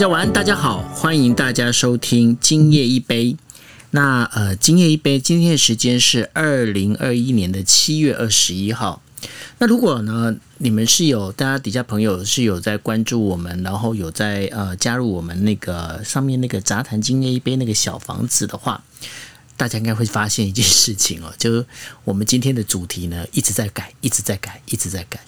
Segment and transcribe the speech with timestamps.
[0.00, 3.36] 家晚安，大家好，欢迎大家收听今夜一杯。
[3.90, 9.02] 那呃，今夜一杯，今天的时间是二零二一年的七月二十一号。
[9.58, 18.82] 那如果呢，你们是有大家底下朋友是有在关注我们，然后有在呃加入我们那个上面那个杂谈今夜一杯那个小房子的话，
[19.58, 21.66] 大家应该会发现一件事情哦，就是
[22.04, 25.20] 我们今天的主题呢一直在改，一直在改，一直在改。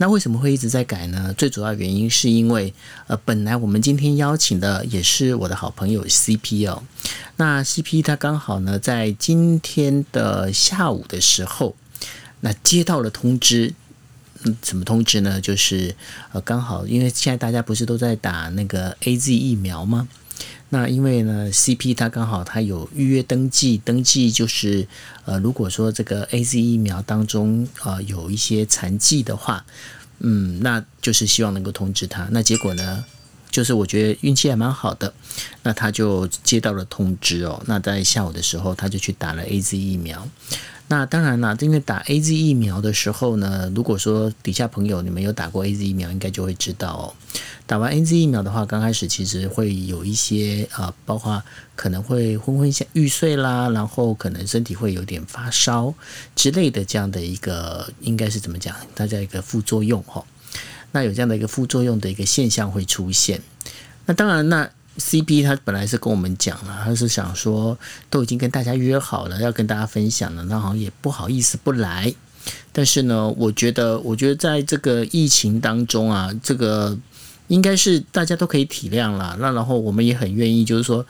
[0.00, 1.34] 那为什么会一直在改呢？
[1.36, 2.72] 最主要原因是因为，
[3.08, 6.82] 呃，本来我们今天邀请的也是我的好朋友 CP 哦。
[7.36, 11.74] 那 CP 他刚好呢，在今天的下午的时候，
[12.40, 13.74] 那接到了通知，
[14.44, 15.40] 嗯，什么通知呢？
[15.40, 15.94] 就是
[16.32, 20.06] 呃，刚好因为现在大家不是都在打那个 AZ 疫苗吗？
[20.70, 24.86] 那因为呢，CP 他刚好他有预约登记，登记就是
[25.24, 29.64] 呃，如果说这个 AZ 疫苗当中呃有一些残疾的话，
[30.18, 32.28] 嗯，那就是希望能够通知他。
[32.32, 33.04] 那结果呢，
[33.50, 35.14] 就是我觉得运气还蛮好的，
[35.62, 37.62] 那他就接到了通知哦。
[37.66, 40.28] 那在下午的时候，他就去打了 AZ 疫苗。
[40.90, 47.04] 那当然啦，因为打 A Z 疫苗的时候呢，如果说底下朋友你们有打过 A Z 疫苗，应该就会知道哦。
[47.66, 51.42] 打完 A Z 疫苗的话，刚开始其实会有一些呃，包括
[51.76, 55.92] 可能会昏昏欲睡啦，然后可能身体会有点发烧
[56.34, 58.74] 之类的这样的一个，应该是怎么讲？
[58.94, 60.24] 大家一个副作用哈。
[60.92, 63.42] 那有这样的一个副作用的一个现象会出现。
[64.06, 64.70] 那当然那。
[64.98, 67.78] CP 他本来是跟我们讲了，他是想说
[68.10, 72.12] 都已经跟大家约好了要跟大家分享了，那好像也不好意思不来。
[72.72, 76.96] 但是呢，我觉得，我觉得在这个疫情当中啊，这个
[77.48, 79.36] 应该是大家都可以体谅了。
[79.38, 81.04] 那然后我们也很愿意，就是说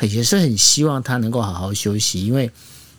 [0.00, 2.50] 也是很希望他能够好好休息，因为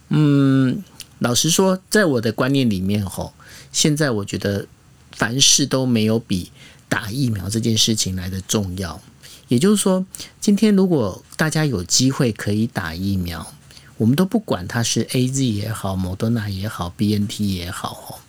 [0.09, 0.83] 嗯，
[1.19, 3.33] 老实说，在我的观念里面吼，
[3.71, 4.65] 现在我觉得
[5.11, 6.51] 凡事都没有比
[6.89, 8.99] 打疫苗这件事情来的重要。
[9.47, 10.05] 也就是说，
[10.39, 13.53] 今天如果大家有机会可以打疫苗，
[13.97, 18.21] 我们都不管它是 A Z 也好、莫德纳也好、B N T 也好，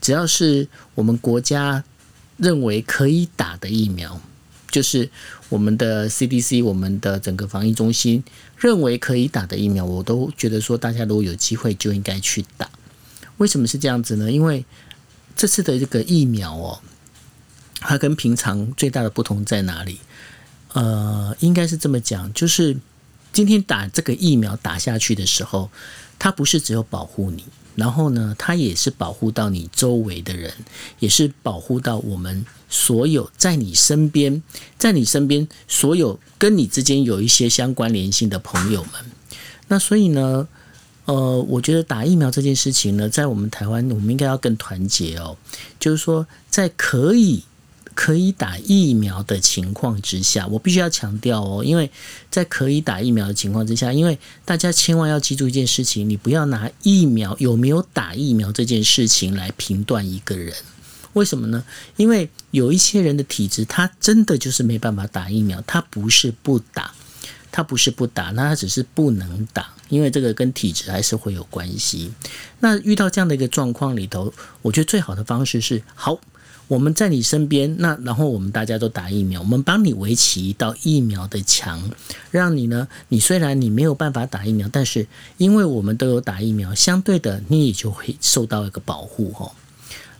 [0.00, 1.84] 只要是我们国家
[2.36, 4.20] 认为可以打的疫苗，
[4.70, 5.10] 就是
[5.48, 8.22] 我们的 C D C、我们的整个防疫中心
[8.56, 12.68] 认为可以打的疫苗，我都觉得说大家如果有机会就应该去打。
[13.38, 14.30] 为什么是这样子呢？
[14.30, 14.64] 因为
[15.36, 16.80] 这次的这个疫苗哦，
[17.80, 20.00] 它跟平常最大的不同在哪里？
[20.78, 22.76] 呃，应该是这么讲，就是
[23.32, 25.68] 今天打这个疫苗打下去的时候，
[26.20, 27.42] 它不是只有保护你，
[27.74, 30.52] 然后呢，它也是保护到你周围的人，
[31.00, 34.40] 也是保护到我们所有在你身边，
[34.78, 38.92] 在你身边所有跟你之间有一些相关联性的朋友们。
[39.66, 40.46] 那所以呢，
[41.06, 45.36] 呃，我觉得打疫苗这件事情呢，在我们台湾，我们应该要更团结哦，
[45.80, 47.42] 就是说，在可以。
[48.00, 51.90] 可以打疫苗的情况之下，我必须要强调哦，因为
[52.30, 60.54] 在可以打疫苗的情况之下，因为大家千万要记住一件事情，你不要拿疫苗有没有打疫苗这件事情来评断一个人。
[61.14, 61.64] 为什么呢？
[61.96, 66.94] 因为有一些人的体质，他真的就是没办法打疫苗，他不是不打，
[67.50, 72.12] 他不是不打，那他只是不能打，因为这个跟体质还是会有关系。
[72.60, 74.32] 那遇到这样的一个状况里头，
[74.62, 76.20] 我觉得最好的方式是好。
[76.68, 81.90] 我们在你身边，那然后我们大家都打疫苗，我们帮你围起一道疫苗的墙，
[82.30, 85.08] 让你呢，你虽然你没有办法打疫苗，但是
[85.38, 89.50] 因为我们都有打疫苗，相对的你也就会受到一个保护哦。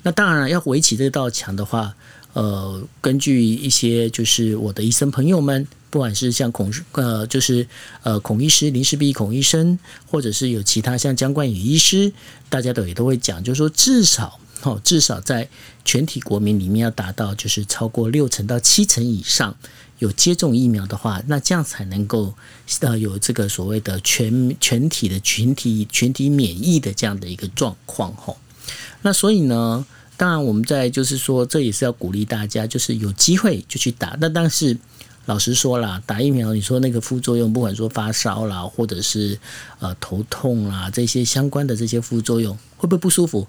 [0.03, 1.95] 那当然了，要围起这道墙的话，
[2.39, 7.67] 呃，根据一些就是我的医生朋友们，不管是像孔呃就是
[8.05, 9.77] 呃孔医师林世璧孔医生，
[10.07, 12.13] 或者是有其他像江冠宇医师，
[12.49, 14.39] 大家都也都会讲，就是说至少。
[14.63, 15.49] 哦，至少在
[15.85, 19.57] 全体国民里面要达到就是超过六成到七成以上
[20.01, 22.35] 有接种疫苗的话，那这样才能够
[22.81, 28.37] 呃有这个所谓的全全体的群体群体免疫的这样的一个状况吼。
[29.03, 29.87] 那所以呢，
[30.19, 34.15] 当然我们在就是说这也是要鼓励大家，就是有机会就去打。
[34.21, 34.77] 那但是
[35.25, 39.39] 老实说啦，打疫苗你说那个副作用，不管说发烧啦，或者是
[39.79, 43.47] 呃头痛啦这些相关的这些副作用，会不会不舒服？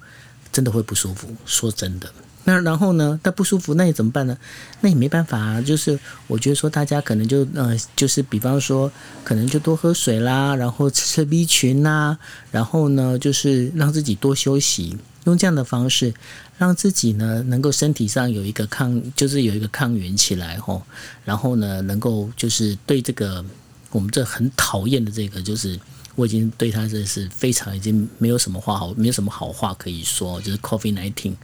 [0.52, 2.10] 真的会不舒服，说真的。
[2.46, 3.20] 那然后呢？
[3.24, 4.36] 那不舒服，那你怎么办呢？
[4.82, 5.62] 那也没办法啊。
[5.62, 8.92] 就是我觉得说，大家可能就呃，就是比方说，
[9.24, 12.18] 可能就多喝水啦，然后吃吃 B 群呐，
[12.50, 16.14] 然后呢，就是让自己多休息，用这样的方式，
[16.60, 20.84] 让自己呢能够身体上有一个抗，就是有一个抗原起来吼。
[21.26, 23.44] 然后呢，能够就是对这个
[23.90, 25.80] 我们这很讨厌的这个就是。
[26.16, 31.36] 我已经对他这是非常已经没有什么话好，没有什么好话可以说，就是 Coffee Nineteen。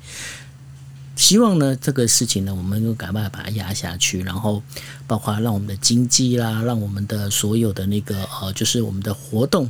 [1.15, 4.61] 希望呢这个事情呢，我们能够赶快把它压下去，然后
[5.07, 9.69] 包括让我们的经济啦，让我们的所有的那个呃，就是我们的活动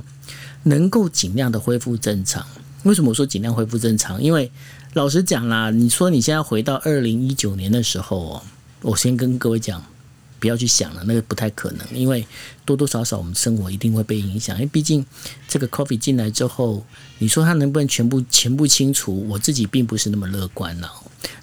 [0.63, 2.43] 能够尽量的恢复正常。
[2.81, 4.19] 为什么我说尽量恢复正常？
[4.19, 4.51] 因为
[4.95, 8.41] 老实讲啦，你说你现在回到二零一九年的时候哦，
[8.81, 9.83] 我先跟各位讲。
[10.37, 12.27] 不要去想了，那个不太可能，因为
[12.65, 14.55] 多多少少我们生活一定会被影响。
[14.57, 15.03] 因为毕竟
[15.47, 16.85] 这个 coffee 进来之后，
[17.17, 19.27] 你说它能不能全部全部清除？
[19.27, 20.91] 我自己并不是那么乐观了。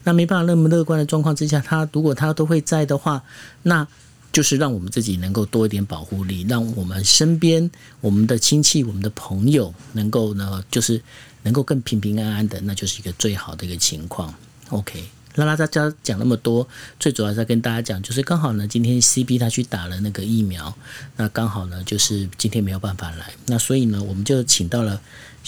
[0.05, 3.21] 那没办法那么乐观的状况之下，它如果它都会在的话，
[3.63, 3.85] 那
[4.31, 7.69] 就是让我们自己能够多一点保护力，让我们身边
[8.01, 11.03] 我们的亲戚、我们的朋友能够呢，就是
[11.43, 14.35] 能够更平平安安的，那就是一个最好的一个情况。
[14.71, 15.05] OK。
[15.37, 16.69] 拉拉大家讲那么多，
[17.01, 20.77] 最主要是要跟大家讲，就是刚好呢，今天 CB 他去打了那个疫苗，
[21.17, 25.01] 那刚好呢，就是今天没有办法来，那所以呢，我们就请到了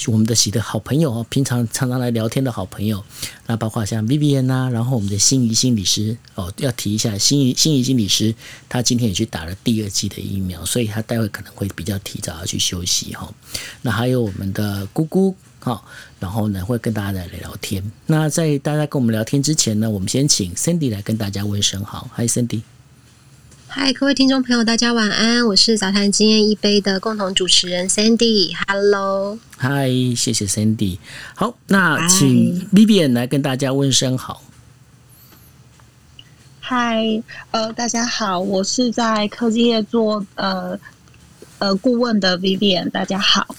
[0.06, 3.04] 我们的喜的好朋友哦，平常常常来聊天的好朋友，
[3.46, 8.34] 那包括像 Vivian 呐，然后我们的心仪心理师哦，要提一下心仪心仪心理师，
[8.70, 13.30] 他今天也去打了第二剂的疫苗，所以他待会可能会比较提早要去休息哈。
[13.82, 15.36] 那还有我们的姑姑。
[15.64, 15.82] 好，
[16.20, 17.82] 然后呢会跟大家来聊聊天。
[18.04, 22.06] 那在大家跟我们聊天之前呢，我们先请 Cindy 来跟大家问声好。
[22.14, 22.60] Hi Cindy，
[23.66, 25.46] 嗨，各位听众朋友，大家晚安。
[25.46, 28.52] 我是早餐经验一杯的共同主持人 Cindy。
[28.68, 30.98] Hello，嗨，谢谢 Cindy。
[31.34, 34.42] 好，那请 Vivian 来跟大家问声好。
[36.60, 37.22] 嗨，
[37.52, 40.78] 呃，大家好，我是在科技业做呃。
[41.58, 43.46] 呃，顾问的 Vivian，大家好。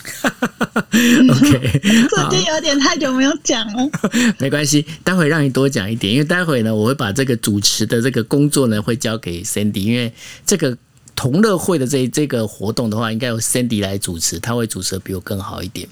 [0.92, 3.90] OK， 最近有点太久没有讲了，
[4.38, 10.14] 没关系，待会让你多讲一点，因为待会呢，我会把这个主持的这个工作呢，会交给 Cindy，因为
[10.46, 10.78] 这个
[11.16, 15.88] 同乐会的这这个活动的话，应该由 Cindy 来主持，他会主持的比我更好一点。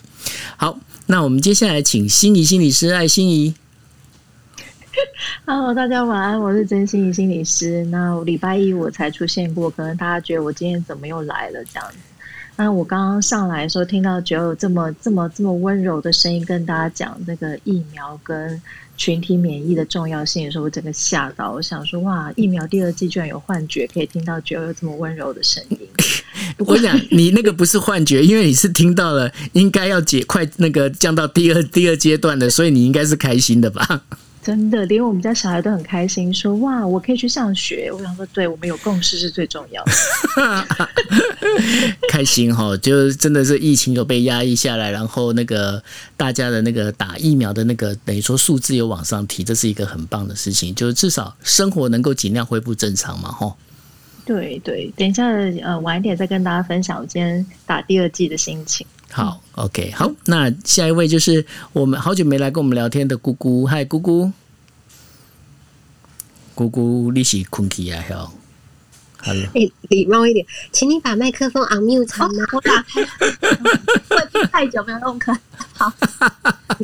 [0.57, 0.77] 好，
[1.07, 3.53] 那我们接下来请心仪心理师艾心仪。
[5.45, 7.83] Hello，大家晚安，我是真心心理师。
[7.85, 11.97] 那礼拜一我才出现过，可能大家觉得我今天怎么又来了这样子。
[12.55, 18.61] 那我刚刚上来的时候，听到只有这么这么这么温柔的声音跟大家讲这个疫苗跟
[18.95, 21.51] 群体免疫的重要性的时候，我整个吓到。
[21.51, 25.79] 我想说，哇，疫苗第二季居然有幻觉，可以听到只有这么温柔的声音。
[26.59, 34.03] 我想你那个不是幻觉，因为你是听到了，应该要解快那个降到第二第二阶段的，所以你应该是开心的吧。
[34.43, 37.89] 真的，连我们家小孩都很开心，说哇，我可以去上学。
[37.93, 39.91] 我想说，对我们有共识是最重要的。
[42.09, 45.81] 开心哈，就真的是疫情有被压抑下来，然后那个
[46.17, 53.55] 大家的那个打疫苗的那个等于说数字有往上提，这是一个很棒的事情，就是至少生活能够尽量恢复正常嘛，哈。
[54.25, 55.27] 对对，等一下
[55.63, 58.85] 呃晚一点再跟大家分享我今天打第二季的心情。
[59.13, 64.31] 好，OK，好，那下一位就是我们好久没来跟我们聊天的姑姑，嗨，姑姑，
[66.55, 68.03] 姑姑，你是困起啊？
[68.09, 68.33] 好
[69.19, 72.43] ，Hello，哎，礼貌一点，请你把麦克风 unmute 好吗？
[72.53, 73.05] 我打开，
[74.31, 75.31] 会太久没有用开，
[75.73, 75.93] 好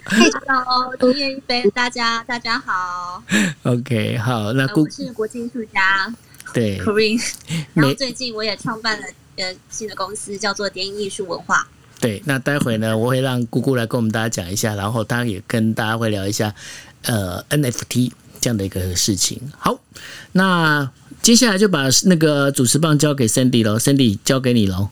[0.05, 3.23] ，Hello，读念一杯，大家大家好
[3.63, 6.13] ，OK，好，那姑是国际艺术家，
[6.53, 6.77] 对。
[6.77, 11.67] K o r e n 然后最近我也创办了呃新的公司，叫做电影艺术文化。
[11.99, 16.53] 对，那待会呢，我会让姑姑来跟我们大家讲一下，然后她也跟大家会聊一下，
[17.03, 19.39] 呃，NFT 这样的一个事情。
[19.57, 19.79] 好，
[20.31, 20.89] 那
[21.21, 24.89] 接下来就把那个主持棒交给 Cindy 喽，Cindy 交给你喽。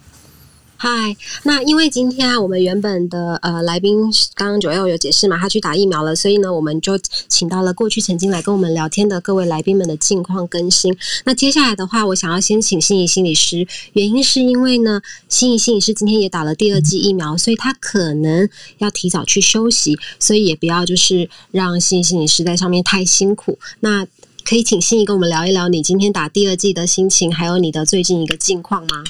[0.80, 4.04] 嗨，那因为今天啊，我们原本的呃来宾
[4.36, 6.96] 刚刚九幺有解释嘛，他去打疫苗了，所以呢，我们就
[7.28, 10.96] 请到了过去曾经来跟我们聊天的各位来宾们的近况更新。
[11.26, 23.58] 那接下来的话，我想要先请心仪心理师，原因是因为呢，心仪心理师今天也打了第二剂疫苗，所以他可能要提早去休息，所以也不要就是让心仪心理师在上面太辛苦。
[23.80, 24.06] 那
[24.46, 29.04] 可以请心仪跟我们聊一聊你今天打第二剂的心情，还有你的最近一个近况吗？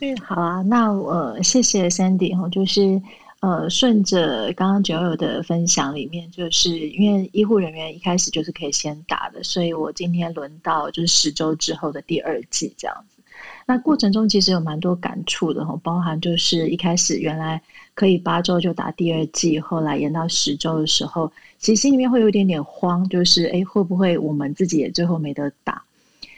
[0.00, 3.00] 嗯，好啊，那呃，谢谢 Sandy 哈，就是
[3.40, 13.20] 呃，顺着刚刚九友的分享里面，就是因为医护人员一开始就是可以先打的，所以我今天轮到就是十周之后的第二季这样子。
[13.66, 17.60] 那过程中其实有蛮多感触的哈，包含就是一开始原来
[17.94, 25.82] 可以八周就打第二季，后来延到十周的时候，其实心里面会有一点点慌，就是哎，会不会我们自己也最后没得打？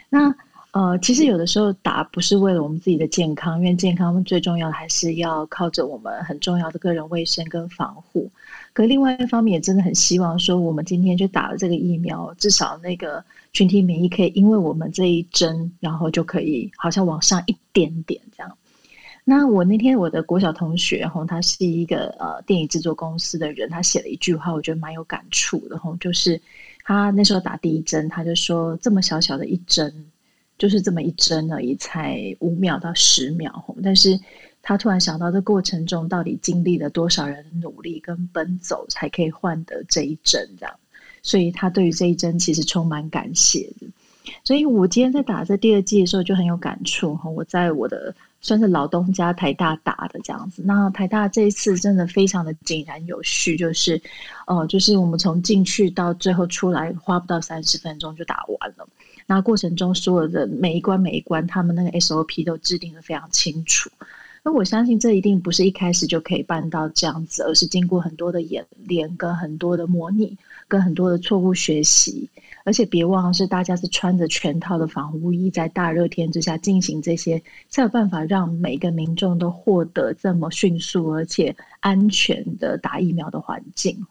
[0.08, 0.34] 那
[0.72, 8.30] 呃，其实有的时候打不是为了我们自己的健康，因为健康最重要的还是要靠着我们很重要的个人卫生跟防护。
[8.72, 18.56] 可另外一方面，也真的很希望说，我们今天就打了这个疫苗，至少那个群体免疫可以因为我们这一针，然后就可以好像往上一点点这样。
[19.24, 26.40] 那我那天我的国小同学哈，他是一个呃电影制作公司的人，他写了一句话，我觉得蛮有感触的哈，就是。
[26.82, 29.94] 他那时候打第一针，他就说这么小小的一针，
[30.60, 33.64] 就是这么一针而已，才五秒到十秒。
[33.82, 34.20] 但是
[34.60, 40.74] 他突然想到，这过程中到底经历了多少人的努力跟奔走，才可以换得这一针，这样。
[41.22, 43.86] 所以他对于这一针其实充满感谢的。
[44.44, 47.30] 所以我今天在打这第二剂的时候就很有感触哈。
[47.30, 54.00] 我在我的算是老东家台大打的这样子，那台大这一次真的非常的井然有序，就是
[54.46, 58.86] 呃，就是我们从进去到最后出来花不到三十分钟就打完了。
[59.30, 63.88] 那过程中所有的每一关每一关，他们那个 SOP 都制定的非常清楚。
[64.42, 70.37] 那我相信这一定不是一开始就可以办到这样子，而是经过很多的演练跟很多的模拟。
[70.66, 72.30] 跟很多的错误学习，
[72.62, 84.06] 而且别忘了是大家是穿着全套的防护衣，在大热天之下进行这些，才有办法让每个民众都获得这么迅速而且安全的打疫苗的环境。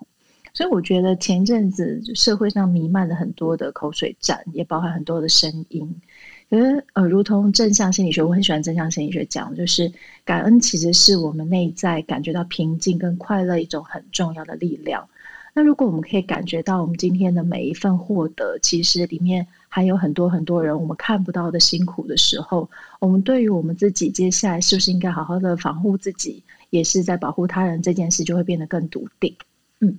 [0.60, 6.02] 所以我觉得前阵子社会上弥漫了很多的口水战，也包含很多的声音。
[6.50, 9.90] 可是呃，如同正向心理学，我很喜欢正向心理学讲，就是
[10.26, 15.08] 感恩其实是我们内在感觉到平静跟快乐一种很重要的力量。
[15.54, 29.34] 那如果我们可以感觉到，我们今天的每一份获得，其实里面还有很多很多人我们看不到的辛苦的时候，我们对于我们自己接下来是不是应该好好的防护自己，也是在保护他人这件事，就会变得更笃定。
[29.80, 29.98] 嗯，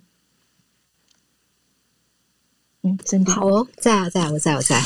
[2.83, 4.81] 嗯，真的好哦，在啊，在，我在，我在，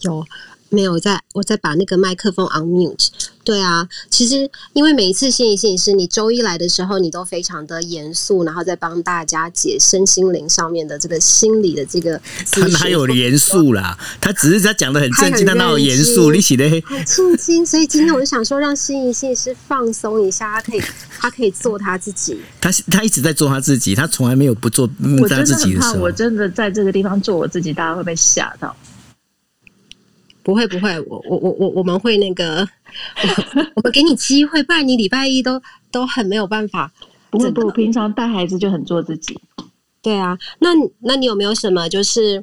[0.00, 0.24] 有。
[0.70, 3.08] 没有在，我在把那个麦克风 on mute。
[3.42, 12.20] 对啊，其实因为每一次心理心理师，你周一来的时候，你都非常的严肃，然后再帮大家解身心灵上面的这个心理的这个。
[12.52, 13.98] 他哪有严肃啦？
[14.20, 16.30] 他只是他讲的很正经，他哪有严肃？
[16.30, 20.82] 你写的很震惊，所以今天我就想说，让心理心理师放松一下，他可以，
[21.18, 22.38] 他可以做他自己。
[22.60, 24.88] 他他一直在做他自己，他从来没有不做
[25.28, 25.94] 他自己的时候。
[25.94, 28.76] 我真的在这个地方做我自己，大家会被吓到。
[30.42, 32.66] 不会不会，我我我我我们会那个，
[33.74, 36.90] 我们给你机会，不然你礼拜一都都很没有办法。
[37.30, 39.38] 不会不，平常带孩子就很做自己。
[40.02, 42.42] 对啊，那那你有没有什么就是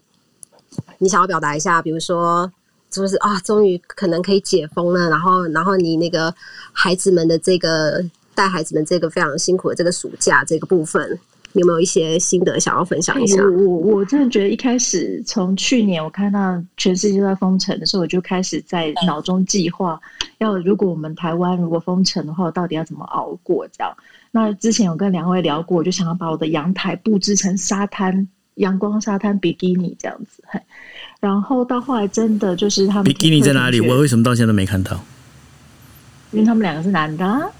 [0.99, 1.81] 你想要表达一下？
[1.81, 2.49] 比如说，
[2.89, 6.33] 就是啊，终于可能可以解封了，然后然后你那个
[6.71, 8.01] 孩子们的这个
[8.33, 11.19] 带孩子们这个非常辛苦的这个暑假这个部分。
[11.59, 13.41] 有没有一些心得想要分享一下？
[13.43, 19.99] 我我我真的觉得一开始从去年我看到全世界都在封城的时候，我就开始在脑中计划，
[20.37, 23.67] 要如果我们台湾如果封城的话，到底要怎么熬过？
[23.75, 23.93] 这样。
[24.31, 30.43] 那之前有跟两位聊过，我就想要把我的阳台布置成沙滩阳光沙滩比基尼这样子。
[31.19, 33.81] 然后到后来真的就是他们比基尼在哪里？
[33.81, 34.99] 我为什么到现在都没看到？
[36.31, 37.25] 因为他们两个是男的。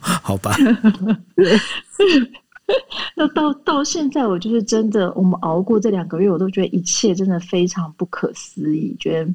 [0.00, 0.56] 好吧。
[3.14, 8.94] 那到到现在，我就是真的，我们熬过这两个月，我都觉得一切真的非常不可思议。
[8.98, 9.32] 觉得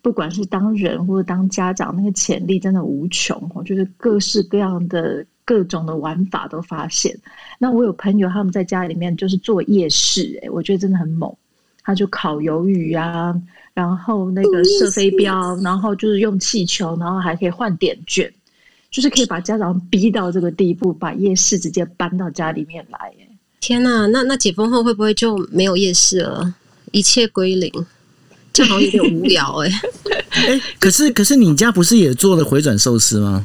[0.00, 3.50] 不管是当人或者当家长，那个潜力真的无穷。
[3.54, 7.14] 我觉得各式各样的各种的玩法都发现。
[7.58, 11.34] 那我有朋友他们在家里面就是做夜市，哎，我觉得真的很猛。
[11.82, 13.34] 他就烤鱿鱼啊，
[13.72, 18.30] 然后那个射飞镖，然后就是用气球，然后还可以换点券。
[18.90, 23.12] 就是可以把家长逼到这个地步，把夜市直接搬到家里面来。
[23.60, 26.54] 天哪，那那解封后会不会就没有夜市了？
[26.92, 27.70] 一切归零，
[28.52, 29.70] 这好像有点无聊哎。
[30.30, 33.44] 哎，可是可是你家不是也做了回转寿司吗？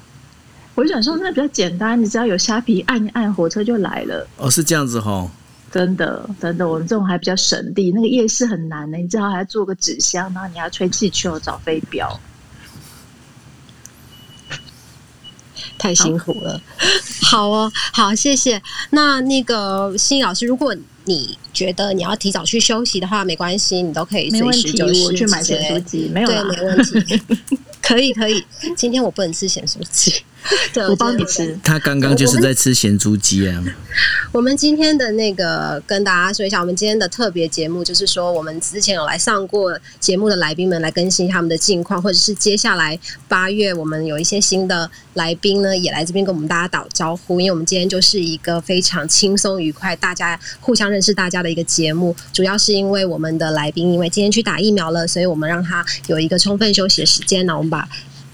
[0.76, 4.26] 回转寿司那比较简单，你只要有虾皮按一按，火车就来了。
[4.38, 5.30] 哦，是这样子哈。
[5.72, 7.92] 真的真的，我们这种还比较省力。
[7.92, 12.20] 那个夜市很难的，你最好还要做个纸箱，然后你要吹气球、找飞镖。
[15.84, 16.62] 太辛苦了，
[17.24, 18.62] 好哦，好，谢谢。
[18.92, 20.74] 那那个新老师，如果
[21.04, 27.22] 你觉得你要提早去休息的话，没关系，你都可以随时就是去买咸酥鸡，没有，对，没问题，
[27.84, 28.42] 可以，可以。
[28.78, 30.24] 今天我不能吃咸酥鸡。
[30.74, 31.58] 对，我帮你吃。
[31.64, 33.64] 他刚刚就是在吃咸猪鸡啊。
[34.32, 42.98] 我们今天的那个跟大家说一下，我们今天的特别节目就是说，我们之前有来上过节目的来宾们来更新他们的近况，或者是接下来
[43.28, 47.40] 八月我们有一些新的来宾呢，也来这边跟我们大家打招呼。
[47.40, 52.16] 因为我们今天就是一个非常轻松愉快，大家互相认识大家的一个节目。
[52.34, 57.56] 主要是因为我们的来宾因为今天去打疫苗了，所以我们让他有一个充分休息的时间呢。
[57.56, 57.88] 我们把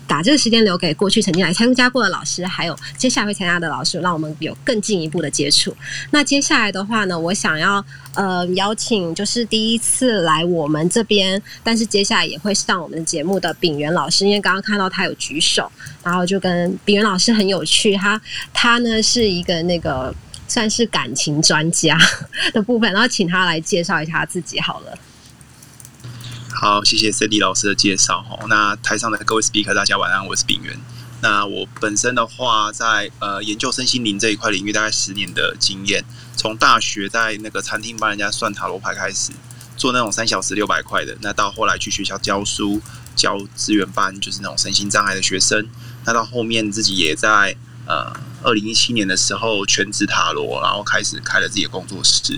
[0.10, 5.74] 把这个时间留给过去曾经来参加过的老师，还有接下来会参加的老师，让我们有更进一步的接触。
[6.10, 7.86] 那接下来的话呢，我想要
[8.16, 15.72] 呃邀请，就是第一次来我们这边，但是接下来也会上我们节目的炳元老师，因为刚刚看到他有举手，
[16.04, 18.20] 然后就跟炳元老师很有趣，他
[18.52, 20.12] 他呢是一个那个
[20.48, 21.96] 算是感情专家
[22.52, 24.98] 的部分，然后请他来介绍一下自己好了。
[26.52, 28.38] 好，谢谢 Cindy 老师的介绍哈。
[28.50, 30.78] 那台上的各位 speaker，大家晚安，我是炳源。
[31.22, 36.04] 那我本身的话，在呃研究身心灵这一块领域，大概十年的经验。
[36.36, 39.32] 从大学在那个餐厅帮人家算塔罗牌开始，
[39.78, 42.82] 做那种三小时六百块的，那到后来去学校教书，
[43.16, 45.66] 教资源班，就是那种身心障碍的学生。
[46.04, 48.12] 那到后面自己也在呃
[48.44, 52.38] 二零一七年的时候全职塔罗，然后开始开了自己的工作室。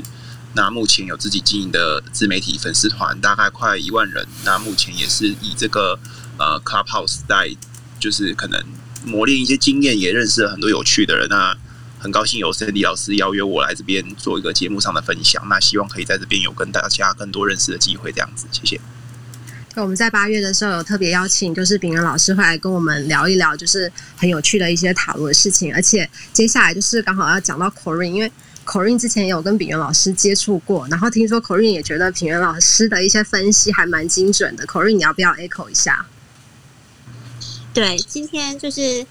[0.54, 4.28] 那目前有自己经营的自媒体粉丝团，大概快一万人。
[4.44, 5.98] 那目前也是以这个
[6.38, 7.56] 呃 Clubhouse 在
[8.00, 8.62] 就是可能
[9.06, 11.28] 磨练一些经验，也认识了很多有趣的人。
[11.30, 11.56] 那
[12.00, 15.42] 很高兴有 Cindy 老师邀约我来这边做一个节目上的分享。
[15.48, 18.82] 那希望可以在这边有跟大家更多认识的机会，这样子，谢谢。
[19.76, 25.74] 我们在八月的时候有特别邀请，就是炳仁老师会来跟我们聊一聊，就是很有趣的一些塔罗的事情。
[25.74, 28.30] 而且接下来就是刚好要讲到 Corin，因为
[28.72, 34.66] Corin 之前也有跟炳仁老师接触过，然后听说 Corin 也觉得炳仁老师的一些分析还蛮精准的。
[34.66, 36.06] Corin，你要不要 echo 一下？
[37.74, 39.06] 对，今天就是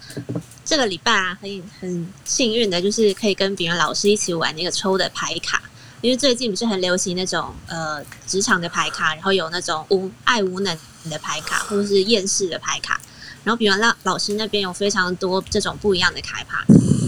[0.64, 5.62] 这个礼拜啊，很很幸运的，就是可以跟别人老师一起玩那个抽的牌卡。
[6.00, 10.74] 因为最近不是很流行那种呃职场的牌卡，然后有那种无爱无能
[11.10, 12.98] 的牌卡，或者是厌世的牌卡。
[13.44, 16.58] 然后比如老老师那边有非常多这种不一样的开牌，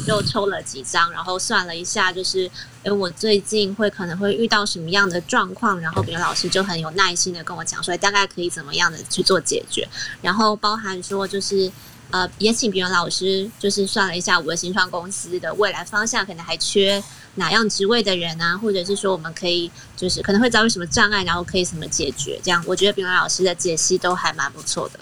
[0.06, 2.50] 就抽了几张，然后算了一下，就是
[2.82, 9.86] 哎我最近会可能会遇到什么样的状况，然后比如老师就很有耐心的跟我讲，说大概可以怎么样的去做解决，
[10.22, 11.70] 然后包含说就是
[12.10, 17.02] 呃也请别人老师就是算了一下我的新创公司的未来方向，可能还缺
[17.34, 24.98] 哪样职位的人啊，或者是说我们可以就是可能会遭遇什么障碍，然后可以怎么解决，这样我觉得别人老师的解析都还蛮不错的。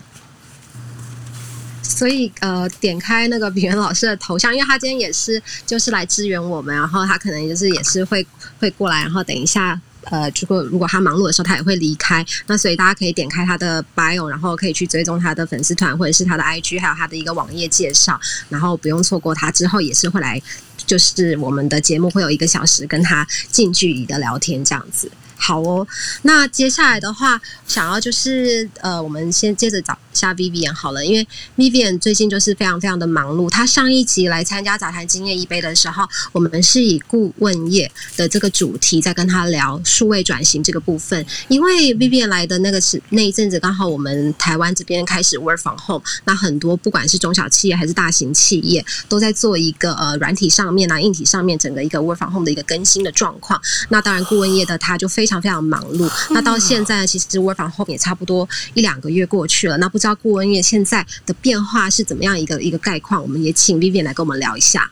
[1.91, 8.25] 所以呃，点开那个炳源老师的头像，因为他今天也是就是来支援我们，然后他可能就是也是会
[8.59, 12.25] 会过来，然后等一下呃，如果如果他忙碌的时候，他也会离开。
[12.47, 20.41] 那所以大家可以点开他的 bio，然后可以去追踪他的粉丝团或者是他的 IG，还有他的一个网页介绍，然后不用错过他之后也是会来，
[20.87, 25.11] 就是我们的节目会有一个小时跟他近距离的聊天这样子。
[25.43, 25.87] 好哦，
[26.23, 33.49] 那接下来的话，想要就是呃，我们先接着找下 Vivian 好了，因为 Vivian 最近就是非常非常的忙碌。
[33.49, 41.25] 他上一集来参加杂谈经验一杯的时候，我们是以顾问业的这个主题在跟他聊数位转型这个部分。
[41.49, 53.61] 因为 Vivian 来的那个是那一阵子，刚好我们台湾这边开始 Work from Home，那很多不管是中小企业还是大型企业，都在做一个呃软体上面啊、硬体上面整个一个 Work from Home 的一个更新的状况。
[53.89, 56.11] 那当然，顾问业的他就非常非常忙碌。
[56.31, 59.77] 那到现在，其实 Work from Home 也差不多一两个月过去了。
[59.79, 63.23] 那不知道顾问业现在的变化是怎么样一个一个概况？
[63.23, 64.91] 我们也请 Vivian 来跟我们聊一下。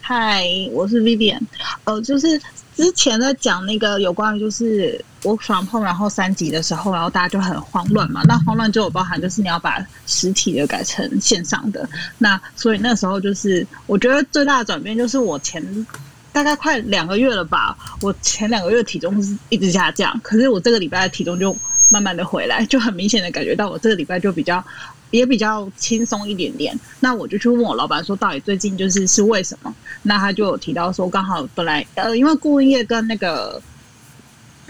[0.00, 1.40] 嗨，我是 Vivian。
[1.84, 2.38] 呃，就是
[2.76, 8.22] 之前在讲那个有关于就是 Work from Home 然后三级的时候，然后大家就很慌乱嘛。
[8.24, 11.88] 那慌乱就有包含就是你要把实体的改成线上的。
[12.18, 15.86] 那所以那时候就是我觉得最大的转变就是我前。
[16.34, 21.56] 大概快两个月了吧，我前两个月体重是一直下降，可是我这个礼拜的体重就
[21.88, 24.64] 慢慢的回来，就很明显的感觉到我这个礼拜就比较
[25.10, 26.78] 也比较轻松一点点。
[27.00, 29.74] 那我就去问我老板说，到底最近就是是为什么？
[30.02, 33.60] 那他就有提到说，刚好本来呃，因为顾问业跟那个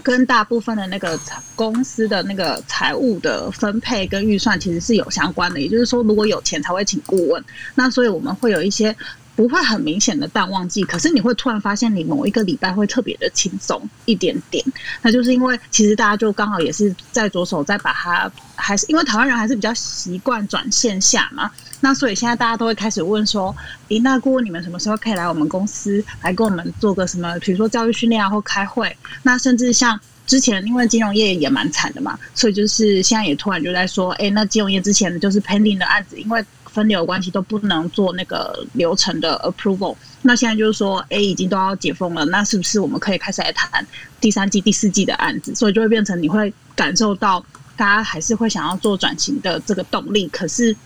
[0.03, 1.19] 跟大部分的那个
[1.55, 7.43] 公司的那个财务的分配跟预算其实是有相关的，也就是说，如果有钱才会请顾问。
[7.75, 8.95] 那所以我们会有一些。
[9.37, 14.65] 不会很明显的淡旺季，可是你会突然发现你某一个礼拜会特别的轻松一点点，
[15.03, 23.55] 那就是因为其实大家就刚好也是在着手在把它，还是因为台湾人还是比较习惯转线下嘛，那所以现在大家都会开始问说，
[23.89, 36.45] 诶，那姑你们什么时候可以来我们公司来跟我们做个什么，比如说教育训练啊或开会，那甚至像之前因为金融业也蛮惨的嘛，所以就是现在也突然就在说，诶，那金融业之前就是 pending 的案子，因为
[36.75, 43.87] 分流关系都不能做那个流程的 approval，那现在就是说，A 已经都要解封了，那是不是我们可以开始来谈
[44.21, 45.55] 第三季、第四季的案子？
[45.55, 47.45] 所以就会变成你会感受到
[47.77, 50.77] 大家还是会想要做转型的这个动力，可是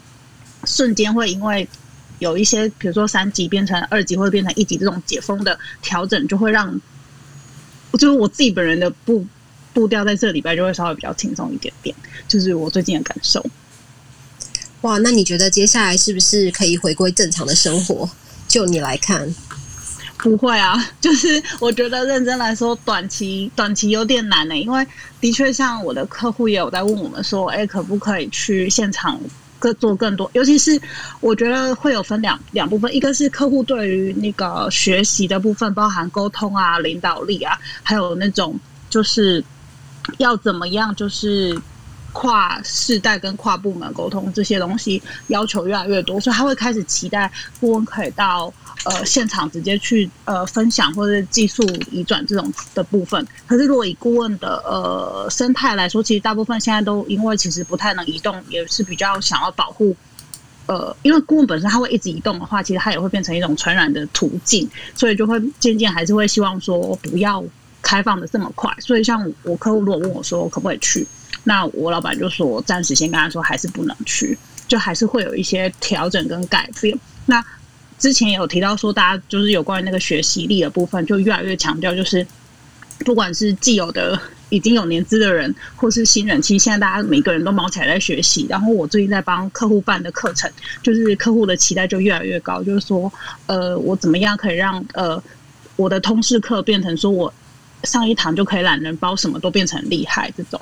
[0.64, 1.66] 瞬间会因为
[2.18, 6.78] 有一些，比如说三级变成二级或者变成一级这种解封的调整，就会让
[7.94, 9.26] 就是我自己本人的步
[9.72, 11.96] 步调在这礼拜就会稍微比较轻松一点点，
[12.28, 13.42] 就是我最近的感受。
[14.82, 18.08] 哇，那你觉得接下来是不是可以回归正常的生活？
[18.46, 19.28] 就你来看，
[20.16, 24.86] 不会啊， 就是我觉得认真来说，短期短期有点难呢，因为
[25.20, 29.20] 的确像我的客户也有在问我们说，哎，可不可以去现场
[29.58, 30.80] 更做更多，尤其是
[31.20, 39.44] 我觉得会有分两两部分，一个是客户对于那个学习的部分，包含沟通啊、领导力啊，还有那种就是
[40.18, 41.60] 要怎么样，就是
[42.12, 48.52] 跨世代跟跨部门沟通这些东西要求越来越多，所以他会开始期待顾问可以到
[48.84, 53.26] 呃现场直接去呃分享或者技术移转这种的部分。
[53.46, 59.94] 可是如果以顾问的呃生态来说，其实大部分现在都因为其实不太能移动，也是比较想要保护。
[60.66, 67.42] 呃，因为顾问本身他会一直移动的话，其实它也会变成一种传染的途径，所以就会渐渐还是会希望说不要
[67.80, 68.70] 开放的这么快。
[68.78, 71.06] 所以像我客户如果问我说可不可以去，
[71.44, 76.98] 那我老板就说暂时先跟他说还是不能去，就还是会有一些调整跟改变。
[77.26, 77.44] 那
[77.98, 82.26] 之前有提到说，大家就是有关于那个学习力的部分，就越来越强调，就是
[83.00, 84.20] 不管是既有的
[84.50, 88.46] 已经有年资的人，或是新人，其实现在大家每个人都忙起来在学习。
[88.48, 90.50] 然后我最近在帮客户办的课程，
[90.82, 93.12] 就是客户的期待就越来越高，就是说，
[93.46, 95.20] 呃，我怎么样可以让呃
[95.76, 97.32] 我的通识课变成说我
[97.82, 100.60] 上一堂就可以懒人包，什么都变成厉害这种。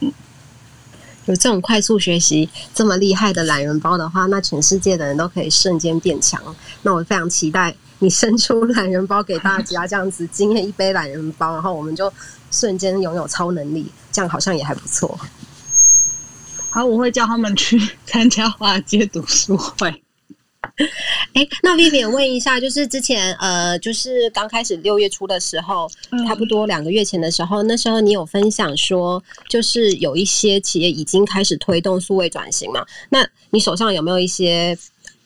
[0.00, 6.38] 有这种快速学习这么厉害的懒人包的话，那全世界的人都可以瞬间变强。
[6.82, 12.12] 那我非常期待你生出懒人包给大家，这样子惊艳一杯懒人包，然后我们就
[12.50, 15.18] 瞬间拥有超能力，这样好像也还不错。
[16.68, 20.03] 好，我会叫他们去参加华尔街读书会。
[21.34, 25.90] 哎，那 Vivian 问一下，就是之前呃，就是刚开始六月初的时候，
[26.26, 32.84] 差不多两个月前的时候，那时候你有分享说，就是有一些企业已经开始推动数位转型嘛？
[33.10, 34.76] 那你手上有没有一些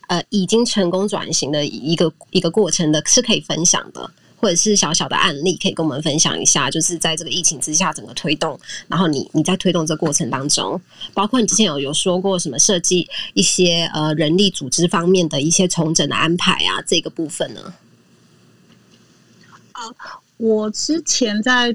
[0.08, 4.10] 呃已经成功转型的一个一个过程的，是可以分享的？
[4.40, 10.80] 或者是小小的案例，可以跟我们分享一下，就是在这个疫情之下整个推动，然后你你在推动这过程当中，
[11.12, 17.74] 包括你之前有有说过什么设计一些呃人力组织方面的一些重整的安排啊，这个部分呢？
[19.72, 19.82] 啊，
[20.36, 21.74] 我之前在，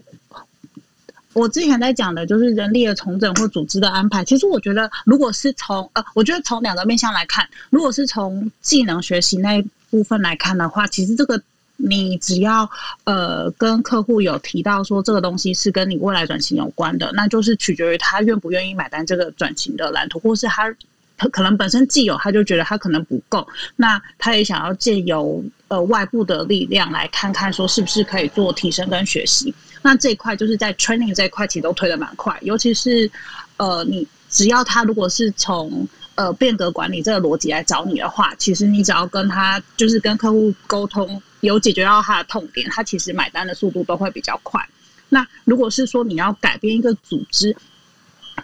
[1.33, 4.23] 我之前在讲的就是人力的重整或组织的安排。
[4.23, 11.41] 其实我觉得，如果是从呃，我觉得从两个面向来看，如果是从技能学习那一部分来看的话，其实这个。
[11.75, 12.69] 你只要
[13.03, 20.73] 呃跟客户有提到说这个东西是跟你未来转型有关的，那就是取决于他愿不愿意买单这个转型的蓝图，或是他
[21.17, 29.53] 他可能本身既有，他就觉得他可能不够，那他也想要借由呃外部的力量来看看说是不是可以做提升跟学习。
[29.81, 33.09] 那这一块就是在 training 这一块其实都推的蛮快，尤其是
[33.57, 41.21] 呃你只要他如果是从呃变革管理这个逻辑来找你的话，其实你只要跟他就是跟客户沟通。
[41.47, 44.67] 有解决到他的痛点，他其实买单的速度都会比较快。
[45.09, 47.55] 那如果是说你要改变一个组织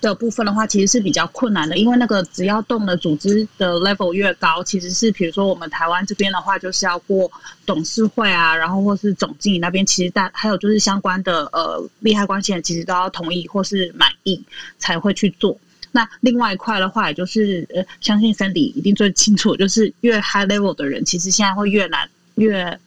[0.02, 7.32] 的部分的话，其实是比较困难的，因为那个只要动的组织的 level 越高，其实是比如说我们台湾这边的话，就是要过
[7.66, 14.44] 董事会啊，然后或是总经理那边，其实大还有就是相关的呃利害关系人，其实都要同意或是满意
[14.78, 15.58] 才会去做。
[15.92, 22.80] 那另外一块的话，也就是呃，相信森里一定最清楚，就是越 high level 的人，其实现在会越难越。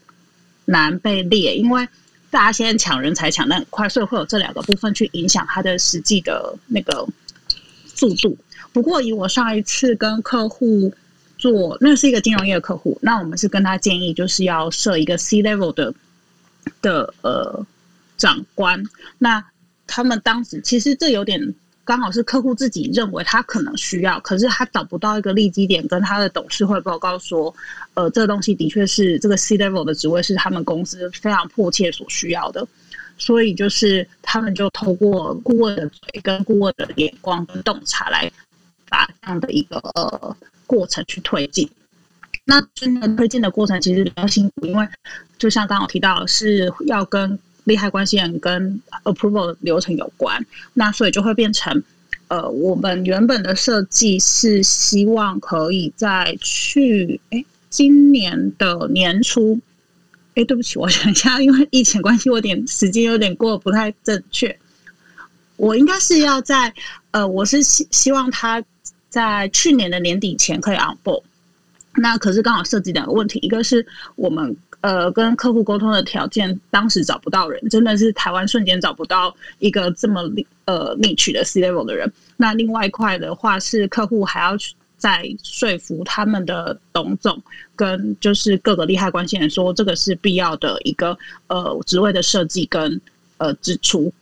[0.65, 1.89] 难被列，因为
[2.31, 7.07] 大家现在抢人才抢的很快，所以会有这两个部分去影响它的实际的那个
[7.87, 8.37] 速度。
[8.73, 10.93] 不过以我上一次跟客户
[11.39, 15.95] 做，那是一个金融业的客户，那我们是跟他建议，就是要设一个 C level 的
[16.81, 17.67] 的呃
[18.17, 18.85] 长官。
[19.19, 19.45] 那
[19.87, 21.55] 他们当时其实这有点。
[21.85, 27.53] 刚好是客户自己认为他可能需要，可是他找不到一个利基点，跟他的董事会报告说，
[27.95, 32.65] 呃，这个东西的确是这个 C level 的职位是他们公司非常迫切所需要的，
[33.19, 38.31] 所以就是他们就透过顾问的嘴跟顾问的眼光跟洞察来
[38.89, 41.69] 把这样的一个呃过程去推进。
[42.45, 44.89] 那真的推进的过程其实比较辛苦，因为
[45.37, 47.37] 就像刚刚提到是要跟。
[47.65, 50.45] 利害关系人跟 approval 流程有关，
[50.75, 51.83] 那所以就会变成，
[52.29, 59.61] 呃，我们原本的设计是希望可以在去，哎，今年的年初，
[60.35, 64.59] 哎，对不起，我想一下，因为疫情关系，我点时间有点过不太正确，
[65.57, 66.75] 我应该是要在，
[67.13, 68.63] 呃，我是希希望他
[69.09, 71.23] 在去年的年底前可以 on board，
[71.95, 74.57] 那可是刚好涉及两个问题，一个是我们。
[74.83, 80.23] 呃，跟客户沟通的条件，当时找不到人，真的是台湾瞬间找不到一个这么
[80.65, 82.13] 呃逆取的 C level 的人。
[82.37, 84.57] 那另外一块的话，是客户还要
[84.99, 87.41] 再说服他们的董总
[87.77, 91.17] 跟就是各个利害关系人说，这个是必要的一个
[91.47, 93.01] 呃职位的设计跟
[93.39, 94.13] 呃支出。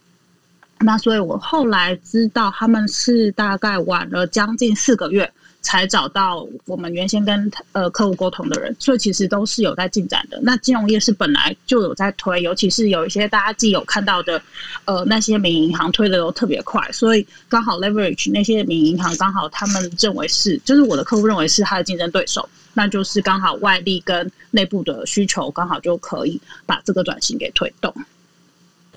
[0.79, 5.31] 那所以我后来知道他们是大概晚了将近四个月
[5.63, 10.41] 才找到我们原先跟呃客户沟通的人，所以其实都是有在进展的。
[10.43, 14.41] 那金融业是本来就有在推，尤其是有一些大家既有看到的，
[14.85, 27.95] 呃，那些民营银行推的都特别快，所以刚好 leverage 那些民营银行刚好他们认为是，就是我的客户认为是他的竞争对手，那就是刚好外力跟内部的需求刚好就可以把这个转型给推动。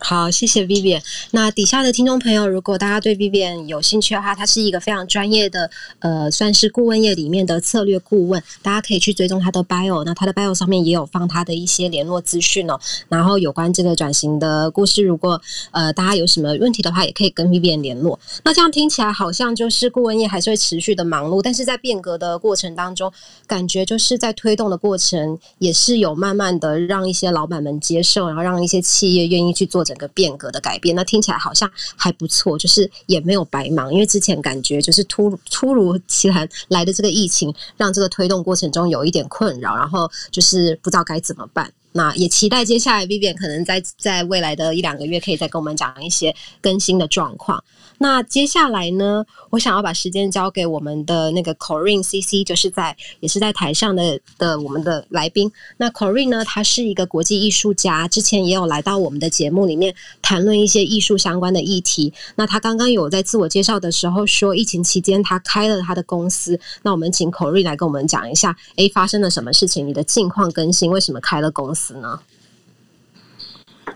[0.05, 1.01] 好，谢谢 Vivian。
[1.31, 8.43] 那底下的听众朋友，如果大家对 Vivian 有兴趣的话，他是一个非常专业的，呃，算是顾问业里面的策略顾问。
[8.61, 12.77] 大家可以去追踪他的 bio，那他的 bio 上面也有放他的一些联络资讯哦。
[13.07, 18.19] 然后有关这个转型的故事，如果呃大家有什么问题的话，也可以跟 Vivian 联络。
[18.43, 23.09] 那这样听起来好像就是顾问业还是会持续的忙碌，但是在变革的过程当中，
[23.47, 29.92] 感觉就是在推动的过程，也是有慢慢的让一些老板们接受，然后让一些企业愿意去做这。
[29.93, 41.71] 整个变革的改变，那听起来好像还不错，就是也没有白忙，因为之前感觉就是突突如其来来的这个疫情，让这个推动过程中有一点困扰，然后就是不知道该怎么办。
[41.91, 47.63] 那也期待接下来 Vivian 可能在在未来的一两个月，可以再跟我们讲一些更新的状况。
[48.03, 55.49] 那接下来呢，我想要把时间交给我们的那个 Corinne CC，就是在也是在台上的的我们的来宾。
[55.77, 62.13] 那 Corinne 呢，他是一个国际艺术家，之前也有来到我们的节目里面谈论一些艺术相关的议题。
[62.35, 66.59] 那他刚刚有在自我介绍的时候说，疫情期间他开了他的公司。
[66.81, 69.87] 那我们请 Corinne 来跟我们讲一下，哎，发生了什么事情？
[69.87, 71.93] 你的近况更新，为什么开了公司？
[71.95, 72.19] 呢？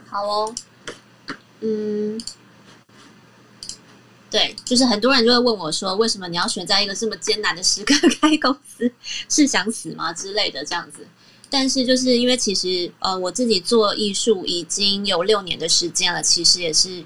[0.05, 0.55] 好哦，
[1.59, 2.17] 嗯，
[4.29, 8.91] 对，就是很多人就会问我说，为什么你要选在一个这么艰难的时刻 开公司？
[9.29, 11.07] 是想死吗之类的这样子？
[11.49, 17.03] 但是就是因为其实呃，我自己做艺术已经有六年的时间了，其实也是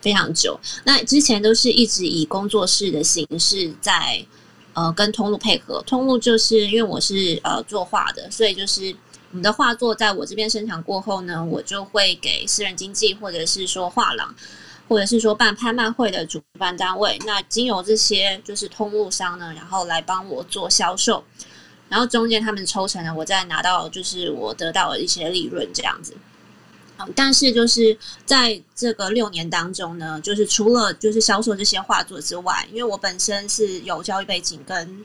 [0.00, 0.58] 非常久。
[0.84, 4.26] 那之前都是一直以工作室的形式在
[4.72, 8.94] 呃跟通路配合，通路就是因为我是呃作画的，所以就是。
[9.36, 14.32] 你的画作在我这边生产过后呢，我就会给私人经济，或者是说画廊，
[14.86, 21.24] 或者是说办拍卖会的主办单位，那经由这些就是通路商呢，然后来帮我做销售，
[21.88, 26.14] 然后中间他们抽成呢，我再拿到就是我得到的一些利润这样子。
[27.16, 35.04] 但是就是在这个六年当中呢，就是除了就是销售这些画作之外，因为我本身是有教育背景，跟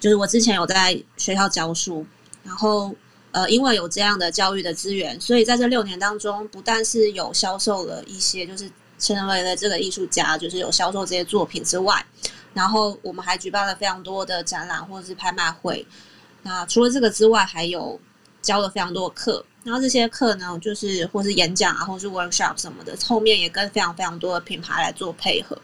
[0.00, 2.04] 就是我之前有在学校教书，
[2.42, 2.94] 然后。
[3.30, 12.04] 呃，因为有这样的教育的资源，所以在这六年当中，不但是有销售了一些，就是成为了这个艺术家，就是有销售这些作品之外，
[12.52, 15.86] 然后我们还举办了非常多的展览或者是拍卖会。
[16.42, 18.00] 那除了这个之外，还有
[18.42, 25.56] 教了非常多的课，然后这些课呢，就是或是演讲啊，或是 workshop 什么的，后面也跟非常非常多的品牌来做配合。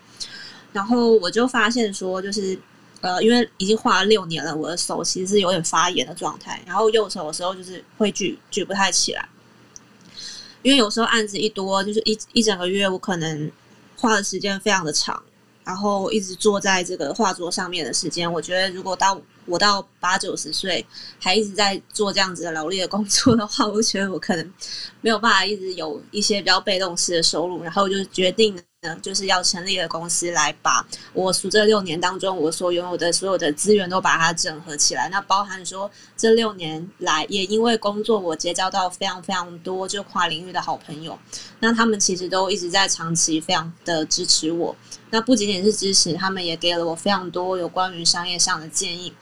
[0.72, 2.58] 然后我就发现说，就是。
[3.00, 9.28] 呃，因为已经画了六年了，我的手其实是有点发炎的状态，然后右手有时候就是会举举不太起来，
[10.64, 13.53] 因为有时候案子一多，就是一一整个月，我可能
[13.96, 15.22] 画的时间非常的长，
[15.62, 20.85] 然后一直坐在这个画桌上面的时间，我觉得如果到我到八九十岁
[21.20, 24.53] 还一直在做这样子的劳力的工作的话，我觉得我可能
[25.03, 28.59] 没有办法一直有一些比较被动式的收入，然后就决定。
[29.00, 35.08] 就是要成立的公司来把我数这六年当中我所拥有的所有的资源都把它整合起来。
[35.10, 41.18] 那包含说这六年来也因为工作我结交到非常非常多就跨领域的好朋友，
[41.60, 44.74] 那他们其实都一直在长期非常的支持我。
[45.10, 49.12] 那不仅仅是支持，他们也给了我非常多有关于商业上的建议。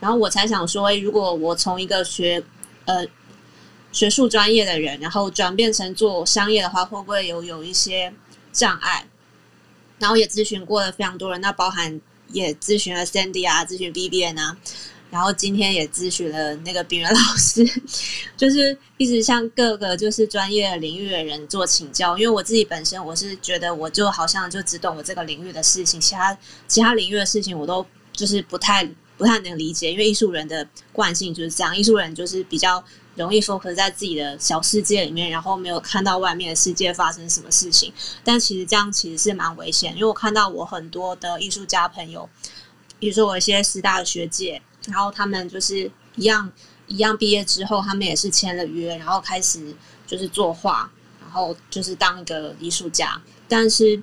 [0.00, 2.42] 然后我才想说，如果我从一个学
[2.84, 3.04] 呃
[3.90, 8.12] 学术专业的人，然后转变成做商业的话，会不会有有一些？
[8.58, 9.06] 障碍，
[10.00, 12.00] 然后也咨询过了非常多人，那包含
[12.32, 14.56] 也咨询了 Sandy 啊，咨询 B B N 啊，
[15.12, 17.64] 然后今天也咨询了那个冰原老师，
[18.36, 28.84] 就是一直向各个就是专业领域的人做请教，因为我自己本身我是觉得我就好像就只懂我这个领域的事情，其他其他领域的事情我都就是不太
[29.16, 32.84] 不太能理解，因为艺术人的惯性就是这样，艺术人就是比较。
[33.18, 37.92] 容易 focus 在自己的小世界里面，然后没有看到外面的世界发生什么事情。
[38.22, 42.28] 但其实这样其实是蛮危险，因为我看到我很多的艺术家朋友，
[42.98, 46.50] 比如说我一些师大的学姐，然后他们就是一样
[46.86, 49.74] 一样毕业之后，他们也是签了约，然后开始
[50.06, 54.02] 就是作画，然后就是当一个艺术家，但是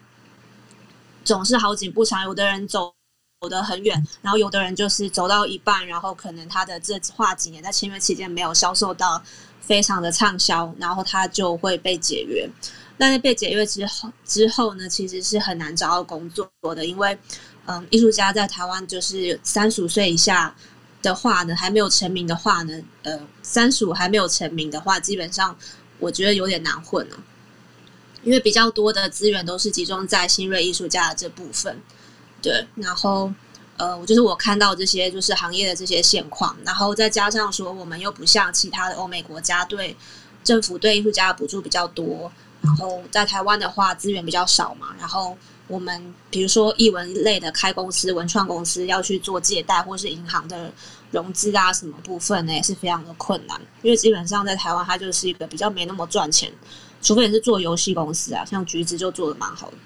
[1.24, 2.95] 总是好景不长，有的人走。
[3.46, 9.22] 走得很远，然后有的人就是走到一半，然后可能他的这画几年在签约期间没有销售到
[9.62, 12.50] 非常的畅销，然后他就会被解约。
[12.98, 17.18] 那在被解约之后之后呢，其实是很难找到工作的，因为
[17.68, 20.56] 嗯，艺术家在台湾就是三十五岁以下
[21.02, 25.56] 的话呢，还没有成名的话呢，呃，三十五还没有成名的话，基本上
[26.00, 27.18] 我觉得有点难混了。
[28.24, 31.80] 因为比较多的资源都是集中在新锐艺术家的这部分，
[32.46, 33.34] 对，然后
[33.78, 39.98] 呃，我就是我看到这些就是行业的这些现况，然后再加上说我们又不像其他的欧美国家对
[40.44, 42.32] 政府对艺术家的补助比较多，
[42.62, 45.36] 然后在台湾的话资源比较少嘛，然后
[45.68, 50.72] 我们比如说艺文类的开公司、文创公司要去做借贷或是银行的
[51.10, 56.54] 融资啊什么部分呢，也是非常的困难，因为基本上在台湾它就是一个比较没那么赚钱。
[57.02, 59.78] 除非你是做游戏公司啊，像橘子就做的蛮好的。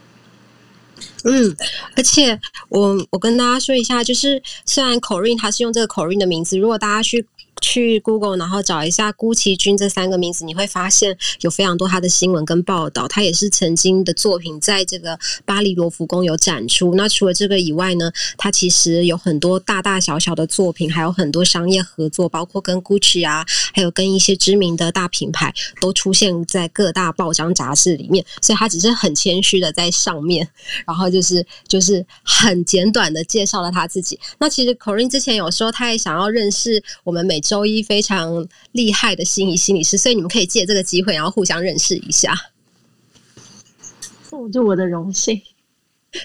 [1.23, 1.55] 嗯，
[1.95, 7.25] 而且我我跟大家说一下，就是虽然口音他是用这个口音的名字，如果大家去。
[7.62, 13.08] 去 Google，然后找一下孤崎君这三个名字，你会发现有非常多他的新闻跟报道。
[13.08, 16.95] 他也是曾经的作品在这个巴黎罗浮宫有展出。
[16.95, 28.24] 那除了这个以外呢，他其实有很多大大小小的作品，还有很多商业合作，包括跟 Gucci 啊，还有跟一些知名的大品牌都出现在各大报章杂志里面。
[28.41, 30.48] 所以他只是很谦虚的在上面，
[30.86, 34.17] 然后就是就是很简短的介绍了他自己。
[34.38, 37.41] 那其实 Corin 之前有说，他也想要认识我们每。
[37.49, 42.35] 周一非常厉害的心理心理师，所以你们可以借这个机会，然后互相认识一下。
[44.29, 45.41] 哦，就我的荣幸。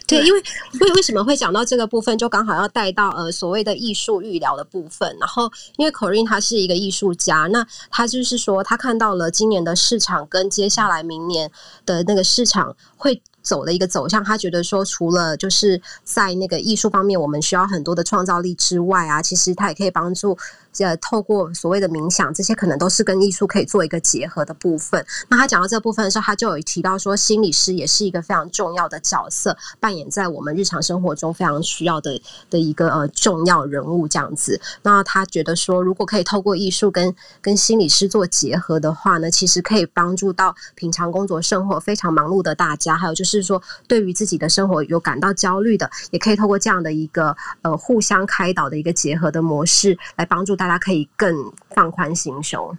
[0.06, 0.42] 对，因为
[0.80, 5.14] 为为什么会讲到这个部分，就刚好要带到呃所谓的艺术预疗的部分。
[5.20, 11.50] 然后，因为 Corinne 他是一个艺术家，那他就是说他看到了今年的市场跟接下来明年
[11.84, 13.22] 的那个市场会。
[13.44, 20.34] 走的一个走向，他觉得说，除了就是在那个艺术方面，我们需要很多的创造力之外啊，其实他也可以帮助。
[20.78, 25.06] 呃，透过所谓的冥想，这些可能都是跟艺术可以做一个结合的部分。
[25.28, 34.58] 那他讲到这部分的时候，他就有提到说，心理师也是一个非常重要的角色，扮演在我们日常生活中非常需要的的一个呃重要人物这样子。
[34.82, 52.76] 那他觉得说，如果可以透过艺术跟跟心理师做结合的话呢，其实可以帮助到平常工作生活非常忙碌的大家，还有就是说，对于自己的生活有感到焦虑的，也可以透过这样的一个呃互相开导的一个结合的模式来帮助大家可以更放宽心胸，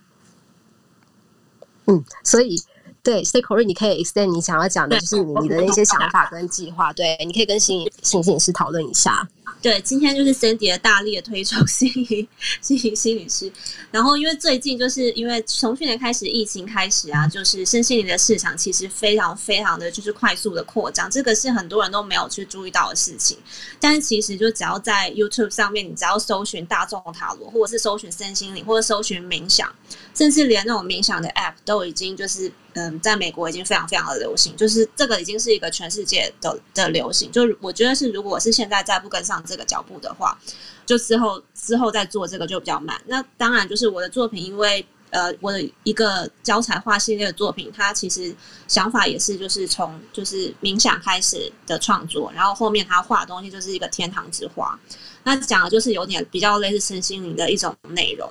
[1.85, 2.55] 嗯，所以
[3.03, 9.27] 对，，say Cory，你可以 extend 你想要讲的就是你的那些想法跟计划，对，你可以跟心心理师讨论一下。
[9.61, 12.27] 对，今天就是 Cindy 的大力的推崇心理
[12.61, 13.51] 心理心理师。
[13.91, 23.37] 然后，因为最近就是因为从去年开始疫情开始啊，就是身心灵的市场其实非常非常的就是快速的扩张，这个是很多人都没有去注意到的事情。
[23.79, 29.73] 但是其实就只要在 YouTube 上面，你只要搜寻大众塔罗，或者是搜寻身心灵，或者搜寻冥想，
[30.13, 37.31] 甚至连那种冥想的 App 都已经就是嗯，在美国已经非常非常的流行，就是这个已经是一个全世界的的流行。
[37.31, 39.55] 就我觉得是，如果是现在再不跟上这。
[39.55, 40.37] 个脚步的话，
[40.85, 43.01] 就之后之后再做这个就比较慢。
[43.05, 48.35] 那当然就是我的作品，因为呃，我的一个教材画系列的作品，它其实
[48.67, 54.77] 想法也是就是从就是冥想开始的创作，然后后面他画的东西就是一个天堂之花。
[55.23, 58.29] 那讲的就是有点比较类似身心灵的一种内容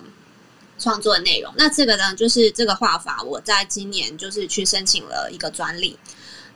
[0.79, 1.51] 创作的内容。
[1.57, 5.99] 那这个呢，就是这个画法，我在今年就是去申请了一个专利。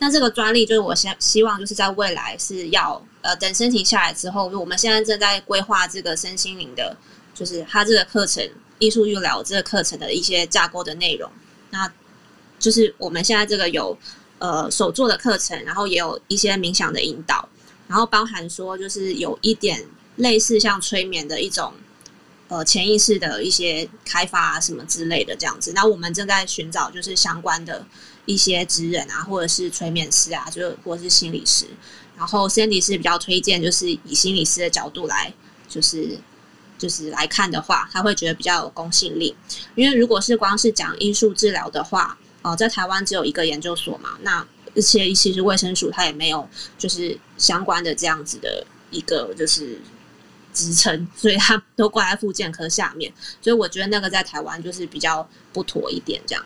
[0.01, 6.97] 那这个专利就是我希希望就是在未来是要呃等申请下来之后，就我们现在正在规划这个身心灵的，
[7.35, 11.29] 就是它这个课程艺术治疗这个课程的一些架构的内容。
[11.71, 11.93] 那
[12.61, 13.99] 就是我们现在这个有
[14.39, 17.49] 呃手做的课程，然后也有一些冥想的引导，
[17.89, 19.85] 然后包含说就是有一点
[20.15, 21.75] 类似像催眠的一种
[22.47, 25.73] 呃潜意识的一些开发啊什么之类的这样子。
[25.75, 27.85] 那我们正在寻找就是相关的。
[28.29, 31.65] 一些职人啊，或者是催眠师啊，就或者是心理师，
[32.15, 35.33] 然后 Sandy 是比较推荐，就是以心理师的角度来，
[35.67, 36.19] 就是
[36.77, 39.35] 就是来看的话，他会觉得比较有公信力。
[39.75, 49.81] 因为如果是光是讲艺术治疗的话，哦，在台湾只有一个研究所嘛，那而且其实卫生署它也没有就是相关的这样子的一个就是
[50.53, 53.11] 职称，所以他都挂在附件科下面，
[53.41, 56.45] 所以我觉得那个在台湾就是比较不妥一点这样。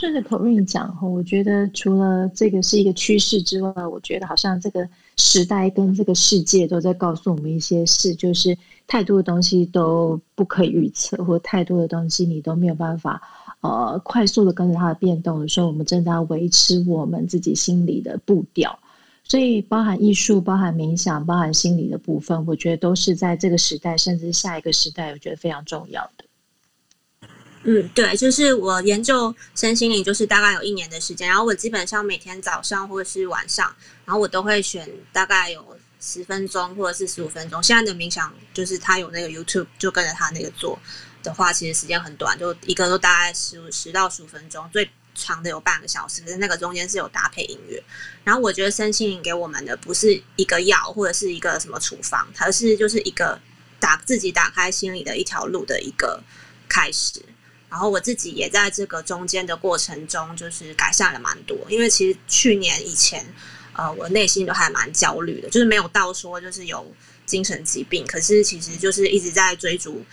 [0.00, 4.88] 顺着口令讲哈，我觉得除了这个是一个趋势之外，我觉得好像这个
[5.18, 13.20] 时代跟这个世界都在告诉我们一些事，就是太多的东西都不可预测，或太多的东西你都没有办法
[13.60, 18.78] 呃快速的跟着它的变动的时候，我们正在维持我们自己心里的步调。
[19.22, 26.24] 所以，包含艺术、包含冥想、包含心理的部分，我觉得都是在这个时代，甚至下一个时代，我觉得非常重要的。
[27.62, 31.28] 嗯，对，就是我研究身心灵，就是大概有一年的时间。
[31.28, 33.74] 然后我基本上每天早上或者是晚上，
[34.06, 37.62] 然后我都会选大概有十分钟或者是十五分钟。
[37.62, 40.78] 现在的冥想就是他有那个 YouTube，就跟着他那个做
[41.22, 46.22] 的话，其实时间很短，就一个都大概十五十到十五分钟，最长的有半个小时。
[46.22, 47.82] 可是那个中间是有搭配音乐。
[48.24, 53.38] 然后我觉得身心灵给我们的不是一个药或者是一个什么处方，而是就是一个
[53.78, 56.22] 打自己打开心里的一条路的一个
[56.66, 57.22] 开始。
[57.70, 61.56] 然后我自己也在这个中间的过程中，就是改善了蛮多。
[61.68, 63.24] 因为其实去年以前，
[63.72, 66.92] 呃，我内心都还蛮焦虑的，就是没有到说就是有
[67.24, 70.04] 精神疾病，可是其实就是一直在追逐。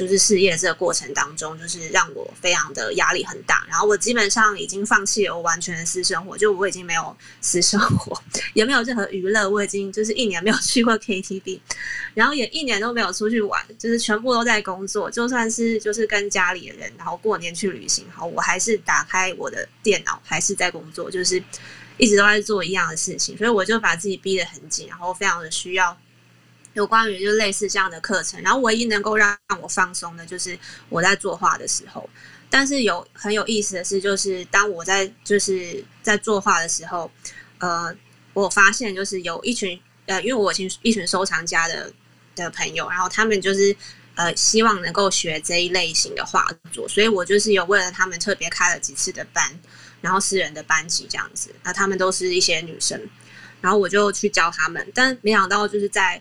[0.00, 3.66] 就是事业这个过程当中，就是让我非常的压力很大。
[3.68, 8.18] 然后我基本上已经放弃了我完全的私生活，就我已经没有私生活，
[8.54, 9.46] 也没有任何娱乐。
[9.46, 11.60] 我已经就是一年没有去过 KTV，
[12.14, 15.10] 然后也一年都没有出去玩，就是全部都在工作。
[15.10, 21.42] 就算是就是跟家里的人，然后过年去旅行，好，我还是打开我的电脑，还是在工作，就是
[21.98, 23.36] 一直都在做一样的事情。
[23.36, 25.94] 所以我就把自己逼得很紧，然后非常的需要。
[26.74, 30.58] 有关于就类似这样的课程，然后唯一能够让我放松的，就是
[30.88, 32.08] 我在作画的时候。
[32.48, 37.08] 但是有很有意思的是，就是当我在就是在作画的时候，
[37.58, 37.94] 呃，
[38.32, 41.92] 我发现就是有一群呃，因为我一群一群收藏家的
[42.34, 43.74] 的朋友，然后他们就是
[44.16, 49.48] 呃希望能够学这一类型的画作，所以我就是有为了他们特别开了几次的班，
[50.00, 51.54] 然后私人的班级这样子。
[51.62, 53.00] 那他们都是一些女生，
[53.60, 56.20] 然后我就去教他们，但没想到就是在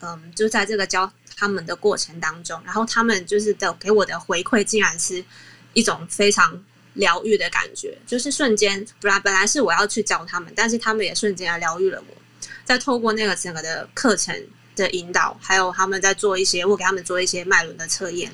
[0.00, 5.24] 嗯，就在这个教他们的过程当中，然后他们就是的给我的回馈，竟然是
[5.72, 12.14] 一种非常疗愈的感觉，就是瞬间，本来本来是我要去教他们，但是他们也瞬间来疗愈了我。
[12.64, 14.34] 在透过那个整个的课程
[14.76, 18.30] 的引导，还有他们在做一些，我给他们做一些脉轮的测验，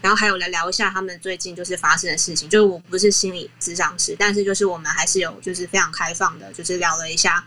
[0.00, 2.48] 然后还有来聊一下他们最近就是发生的事情。
[2.48, 7.44] 就是我不是心理咨商师，但是就是我们还是有就是非常开放的，就是聊了一下。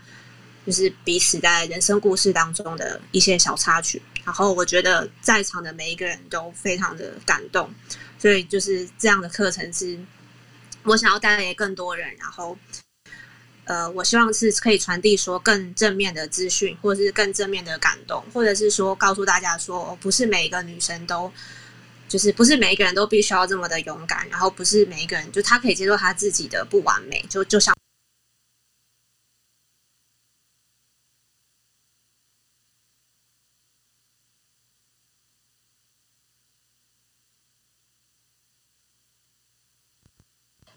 [0.66, 7.72] 就是彼此在人生故事当中的一些小插曲，然后我觉得在场的每一个人都非常的感动，
[8.18, 9.96] 所以就是这样的课程是
[10.82, 12.58] 我想要带给更多人，然后
[13.66, 21.32] 呃，我希望是可以传递说更正面的资讯，或者是更正面的感动，或者是说告诉大家说，不是每一个女生都
[22.08, 27.72] 就是不是每一个人都必须要这么的勇敢，然后不是每一个人就他可以接受他自己的不完美，就就像。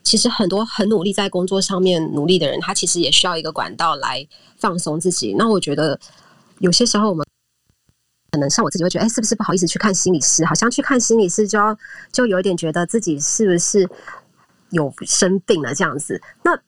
[0.09, 5.35] 其实很多很努力在工作上面努力的人，他其实也需要一个管道来放松自己。
[5.37, 5.99] 那我觉得
[6.57, 7.23] 有些时候我们
[8.31, 10.43] 可能像我自己会觉得，哎，是不是不好意思去看心理师？
[10.43, 11.77] 好像去看心理师就要
[12.11, 13.87] 就有点觉得自己是不是
[14.71, 16.19] 有生病了这样子。
[16.41, 16.59] 那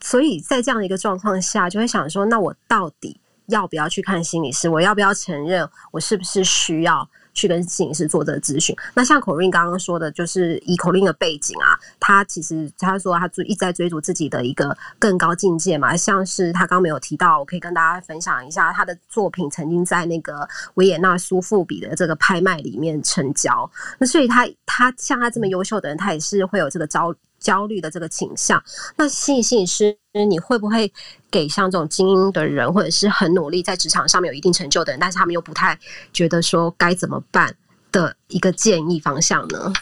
[0.00, 4.68] 所以在这样的一个状况下，就会想说，那我到底要不要去看心理师？
[4.68, 7.10] 我要不要承认我是不是需要？
[7.38, 8.74] 去跟摄影师做这个咨询。
[8.94, 15.96] 那像口令刚刚说的，就是以口令的背景啊，他其实他说他追一直在追逐自己的一个更高境界嘛。
[15.96, 23.70] 像是他刚没有提到，我可以跟大家分享一下，他的作品曾经在那个维也纳苏富比的这个拍卖里面成交。
[23.98, 27.14] 那所以他他像他这么优秀的人，他也是会有这个招。
[27.38, 28.62] 焦虑的这个倾向，
[28.96, 29.96] 那心理心理师，
[30.28, 30.92] 你会不会
[31.30, 35.78] 给像这种精英的人，或者是很努力在职场上面有一定成就的人，但是他们又不太
[36.12, 37.54] 觉得说该怎么办
[37.92, 39.72] 的一个建议方向呢？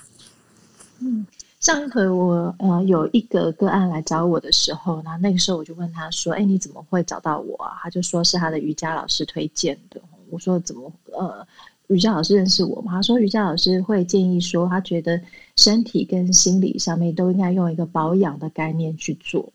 [1.00, 1.26] 嗯，
[1.60, 10.00] 上一回我呃有一个个案来找我的时候，那那个时候我就问他说：“哎，你怎么会找到我啊？”他就说是他的瑜伽老师推荐的。
[10.30, 11.46] 我说：“怎么呃？”
[11.88, 12.92] 瑜伽老师认识我嘛？
[12.92, 15.20] 他说瑜伽老师会建议说，他觉得
[15.56, 19.52] 身体跟心理上面都应该用一个保养的概念去做。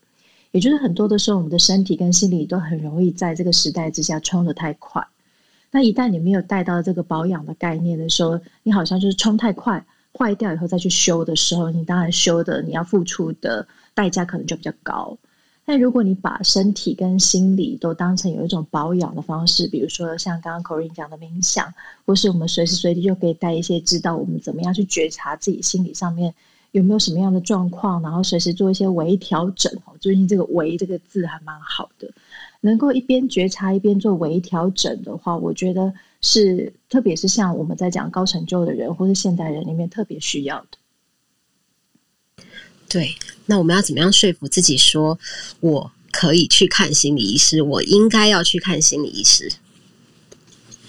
[0.50, 5.06] 也就是很多的时候，我们的身体跟心理都很容易在这个时代之下冲的太快。
[5.70, 15.16] 那一旦你没有带到这个保养的概念的时候，你好像就是冲太快，坏掉以后再去修的时候，你当然修的你要付出的代价可能就比较高。
[15.64, 21.72] 但如果你把身体跟心理都当成有一种保养的方式，比如说像刚刚 Corin 讲的冥想，
[22.04, 26.34] 或是我们随时随地就可以带一些知道我们怎么样去觉察自己心理上面
[26.72, 29.72] 有没有什么样的状况，然后随时做一些微调整。
[29.84, 32.10] 哦最近这个“微”这个字还蛮好的，
[32.60, 40.78] 能够一边觉察一边做微调整的话，我觉得是特别是像我们在讲高成就的人或是现代人里面特别需要的。
[42.92, 43.14] 对，
[43.46, 45.18] 那我们要怎么样说服自己说，
[45.60, 49.50] 我可以去看心理医师，我应该要去看心理医师？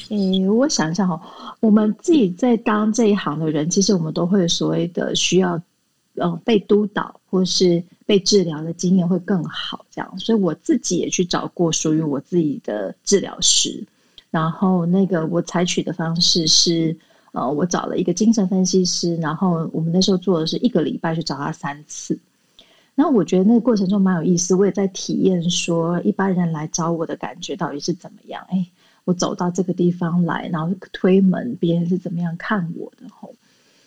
[0.09, 5.59] 诶，我想一下哈，我们自己在当这一行的人，其实我们都会所谓的需要，
[6.15, 10.19] 呃，被督导或是被治疗的经验会更好，这样。
[10.19, 13.81] 所以我自己也去找过属于我自己的治疗师，
[14.29, 16.95] 然后那个我采取的方式是，
[17.33, 22.17] 呃，我找了一个精神分析师，然后我们那时候做的是一个礼拜去找他三次。
[22.95, 28.45] 然后我觉得那个过程中蛮有意思，我也在体验说一般人来找我的感觉到底是怎么样。
[28.49, 28.65] 哎。
[29.05, 33.05] 我走到这个地方来，然后推门，别人是怎么样看我的？
[33.09, 33.35] 吼！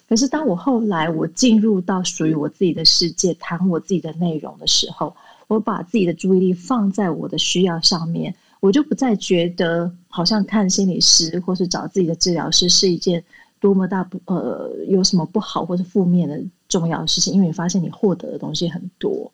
[0.07, 5.17] 可是当我后来我进入到属于我自己的世界，谈我自己的内容的时候，
[5.49, 8.35] 我把自己的注意力放在我的需要上面，
[8.67, 13.23] 我就不再觉得好像看心理师或是找自己的治疗师是一件
[13.61, 19.31] 多么大不呃有什么不好或是负面的重要的事情，因为你发现你获得的东西很多。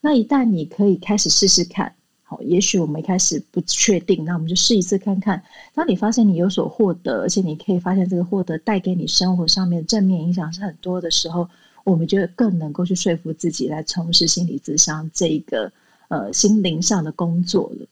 [0.00, 1.94] 那一旦你可以开始试试看。
[2.24, 5.40] 好也许我们一开始不确定，那我们就试一次看看。
[5.74, 11.48] 当你发现你有所获得，而且你可以发现这个获得带给你生活上面正面影响是很多的时候，
[11.84, 15.70] 我们就更能够去说服自己来从事心理咨商这一个
[16.08, 17.86] 呃心灵上的工作了。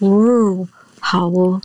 [0.00, 0.68] 哦。
[1.10, 1.58] 好哦，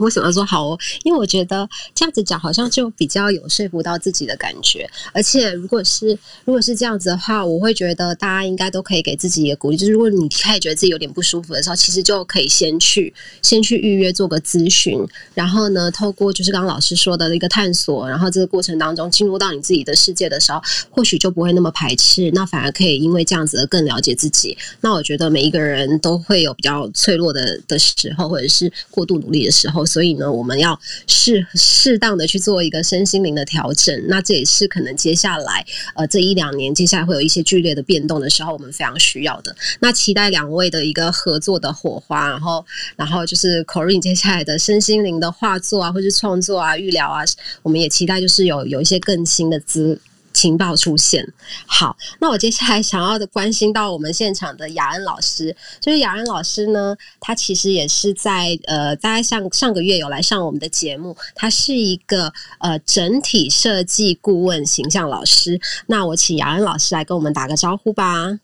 [0.00, 0.78] 为什么要说好哦？
[1.02, 4.88] 因为我觉得这样子讲好像就比较有说服到自己的感觉。
[5.12, 9.76] 而且如果是如果是这样子的话，我会觉得大家应该都可以给自己一个鼓励。
[9.76, 15.06] 就是如果你开始觉得自己有点不舒服的时候，其实就可以先去先去预约做个咨询。
[15.34, 22.30] 然后呢，透过就是刚刚老师说的一个探索，然后这个过程当中进入到你自己的世界的时候，或许就不会那么排斥。
[22.32, 24.56] 那反而可以因为这样子而更了解自己。
[24.80, 28.72] 那我觉得每一个人都会有比较脆弱的的时候，或者是。
[28.90, 33.94] 过度努力的时候，所以呢，我们要适适当的去做一个身心灵的调整。
[34.08, 35.64] 那这也是可能接下来
[35.94, 39.54] 呃这一两年，接下来会有一些剧烈的变动的时候，我们非常需要的。
[39.80, 42.64] 那期待两位的一个合作的火花，然后
[42.96, 47.22] 然后就是 Corin 接下来的身心灵的画作啊，或是创作啊、预疗啊，
[47.62, 50.00] 我们也期待就是有有一些更新的资。
[50.36, 51.26] 情报出现，
[51.64, 68.38] 好，那我接下来想要的关心到我们现场的雅恩老师，就是雅恩老师呢，他其实也是在呃，大概上上个月有来上我们的节目，他是一个呃整体设计顾问形象老师，那我请雅恩老师来跟我们打个招呼吧。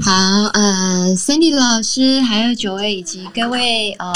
[0.00, 0.12] 好，
[0.54, 4.12] 呃，Cindy 老师，还有九位以及各位呃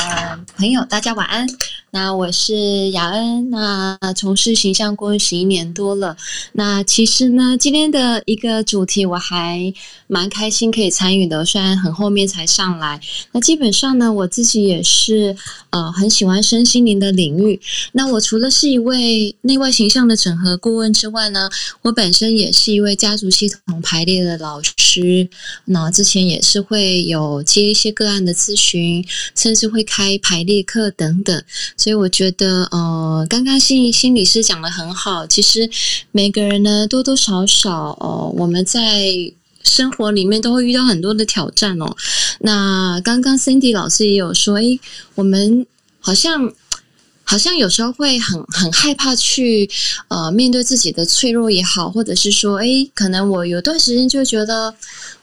[0.56, 1.46] 朋友，大家晚安。
[1.90, 6.14] 那我是雅恩，那从事形象顾问十一年多了。
[6.52, 9.72] 那其实呢，今天的一个主题我还
[10.06, 13.00] 蛮开心可以参与的，虽然很后面才上来。
[13.32, 15.34] 那基本上呢，我自己也是
[15.70, 17.58] 呃很喜欢身心灵的领域。
[17.92, 21.48] 那我除了是一位内外形象的整合顾问之外呢，
[21.80, 25.26] 我本身也是一位家族系统排列的老师。
[25.64, 29.02] 那之前也是会有接一些个案的咨询，
[29.34, 31.42] 甚至会开排列课等等。
[31.78, 35.26] 所以我觉得，呃，刚刚心心理师讲的很好。
[35.26, 35.70] 其实
[36.12, 39.08] 每个人呢，多多少少，哦，我们在
[39.62, 41.96] 生活里面都会遇到很多的挑战哦。
[42.40, 44.78] 那刚刚 Cindy 老师也有说，诶，
[45.14, 45.66] 我们
[46.00, 46.52] 好像。
[47.30, 49.68] 好像有时候会很很害怕去
[50.08, 54.74] 呃面对自己的脆弱也好，或者是说，哎，可能我有段时间就觉得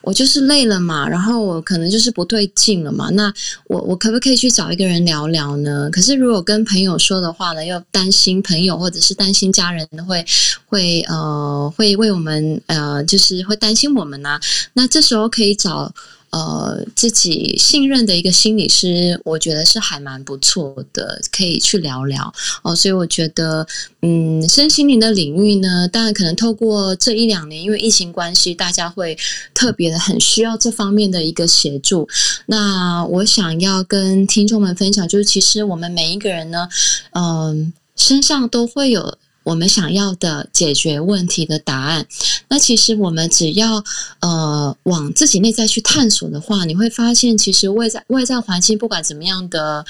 [0.02, 3.10] 我就是累了嘛，然后我可能就是不对劲了嘛。
[3.10, 3.34] 那
[3.66, 5.90] 我我可不可以去找一个人聊聊呢？
[5.92, 10.24] 可是如果跟朋友说的话呢，又担心朋友或者是担心家人会
[10.68, 14.40] 会呃会为我们呃就是会担心我们呐。
[14.74, 15.92] 那这时候可以找。
[16.36, 22.76] 呃，自己信任的一个心理师，我觉得是还蛮不错的，可以去聊聊哦。
[22.76, 23.66] 所以我觉得，
[24.02, 29.18] 嗯，身心灵的领域呢，当然可能透过这一两年，因为疫情关系，大家会
[29.54, 32.06] 特别的很需要这方面的一个协助。
[32.48, 36.68] 那我想要跟听众们分享，就是其实我们每一个人呢，
[37.14, 39.18] 嗯，身上都会有。
[39.46, 42.06] 我们想要的解决问题的答案，
[42.50, 43.82] 那其实我们只要
[44.20, 49.86] 呃往自己内在去探索的话，你会发现，其实外在外在环境不管怎么样的。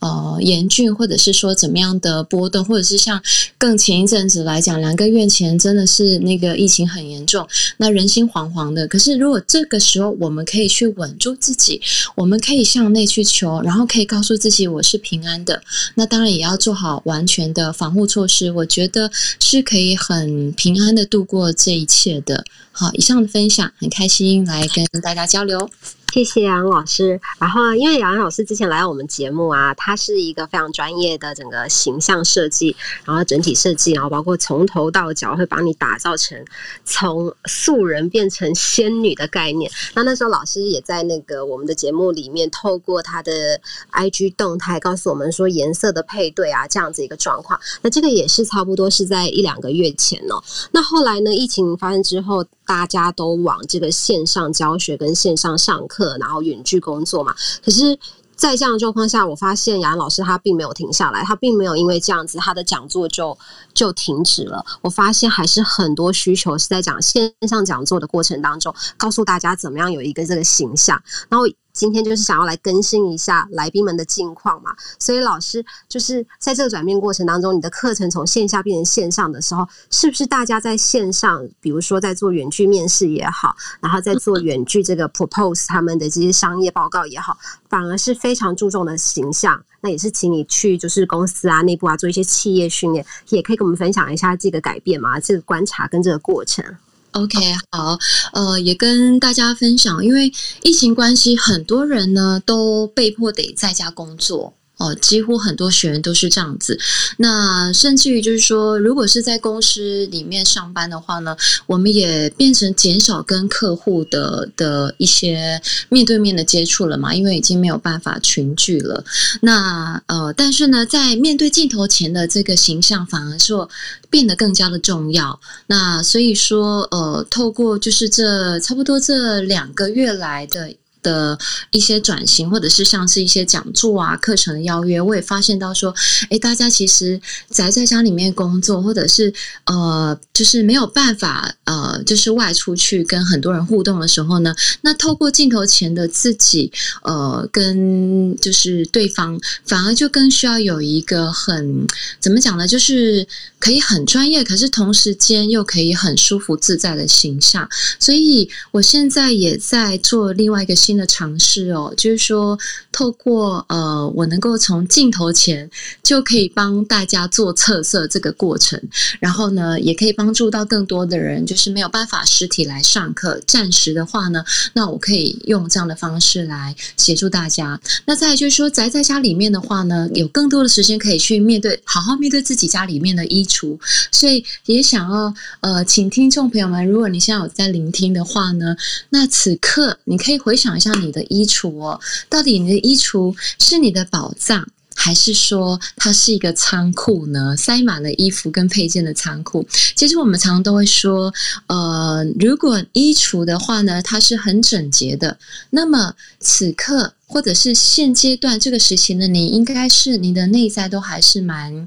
[0.00, 3.22] 呃，严峻，或者是说怎么样的波动，或者是像
[3.58, 7.46] 更前一阵子来讲，两个月前真的是那个疫情很严重，
[7.76, 8.88] 那人心惶惶的。
[8.88, 11.80] 可是如果这个时候我们可以去稳住自己，
[12.14, 15.62] 我们可以向内去求，然后可以告诉自己我是平安的，
[15.94, 18.50] 那当然也要做好完全的防护措施。
[18.50, 22.42] 我觉得是可以很平安的度过这一切的。
[22.72, 25.68] 好，以上的分享很开心来跟大家交流。
[26.12, 27.20] 谢谢杨老师。
[27.38, 36.36] 然后，因为杨老师之前来我们节目啊，他是一个非常专业的整个形象设计，然后整体设计，然后包括从头到脚会帮你打造成
[36.84, 39.70] 从素人变成仙女的概念。
[39.94, 43.60] 那那时候老师也在那个我们的节目里面，透过他的
[43.92, 47.58] IG 动态告诉我们说颜色的配对啊，这样子一个状况。
[47.82, 50.42] 那这个也是差不多是在一两个月前哦。
[50.72, 55.99] 那后来呢，疫情发生之后，大家都往这个线上教学跟线上上课。
[56.18, 57.34] 然后远距工作嘛。
[57.64, 57.98] 可是，
[58.34, 63.36] 在这样的状况下，我发现杨老师他并没有停下来，他并没有因为这样子，他的讲座就
[63.80, 64.62] 就停止了。
[64.82, 71.46] 我发现还是很多需求是在讲线上讲座的过程当中，告诉大家怎么样有一个这个形象，然后。
[71.72, 89.62] 今天就是想要来更新一下来宾们的近况嘛，所以老师就是在这个转变过程当中，你的课程从线下变成线上的时候，是不是大家在线上，比如说在做远距面试也好，然后在做远距这个 propose 他们的这些商业报告也好，反而是非常注重的形象？
[89.82, 96.64] 那也是请你去就是公司啊内部啊做一些企业训练，也可以跟我们分享一下这个改变嘛，这个观察跟这个过程。
[97.12, 97.38] OK，
[97.72, 97.98] 好，
[98.32, 104.54] 呃，也跟大家分享，因为疫情关系，很多人呢都被迫得在家工作。
[104.80, 106.78] 哦，几乎很多学员都是这样子。
[107.18, 115.60] 那甚至于就是说，如果是在公司里面上班的话呢，我们也变成减少跟客户的的一些
[115.90, 119.04] 面对面的接触了嘛，因为已经没有办法群聚了。
[119.42, 123.68] 那呃，但是呢，在面对镜头前的这个形象，反而说
[124.08, 125.38] 变得更加的重要。
[125.66, 130.74] 那所以说，呃，透过就是这差不多这两个月来的。
[131.02, 131.38] 的
[131.70, 135.94] 一些转型，或者是像是一些讲座啊、课程的邀约，我也发现到说，
[136.28, 137.20] 哎，大家其实
[137.50, 139.32] 宅在家里面工作，或者是
[139.64, 146.72] 呃，就是没有办法呃，就是外出去跟很多人互动的时候呢，那透过镜头前的自己，
[147.02, 151.86] 呃，跟就是对方，反而就更需要有一个很
[152.18, 152.66] 怎么讲呢？
[152.66, 153.26] 就是
[153.58, 157.68] 可以很专业，可是同时间又可以很舒服自在的形象。
[157.98, 160.74] 所以我现在也在做另外一个。
[160.90, 162.58] 新的尝试哦，就是说，
[162.90, 165.70] 透过呃，我能够从镜头前
[166.02, 168.82] 就可以帮大家做测色这个过程，
[169.20, 177.80] 然后呢，也可以帮助到更多的人，就是没有办法实体来上课，暂时的话呢，那我可以用这样的方式来协助大家。
[178.06, 183.78] 那再就是说，宅在家里面的话呢，有更多的时间可以去面对，好好面对自己家里面的衣橱，
[184.10, 188.74] 所以也想要呃，请听众朋友们，如果你现在有在聆听的话呢，
[189.10, 190.79] 那此刻你可以回想。
[190.80, 197.56] 像你的衣橱哦，到底你的衣橱是你的宝藏，还是说它是一个仓库呢？
[197.56, 199.66] 塞满了衣服跟配件的仓库。
[199.94, 201.32] 其实我们常常都会说，
[201.66, 205.38] 呃，如果衣橱的话呢，它是很整洁的，
[205.70, 207.12] 那么此刻。
[207.30, 211.86] 或者是现阶段这个时期的你，应该是你的内在都还是蛮，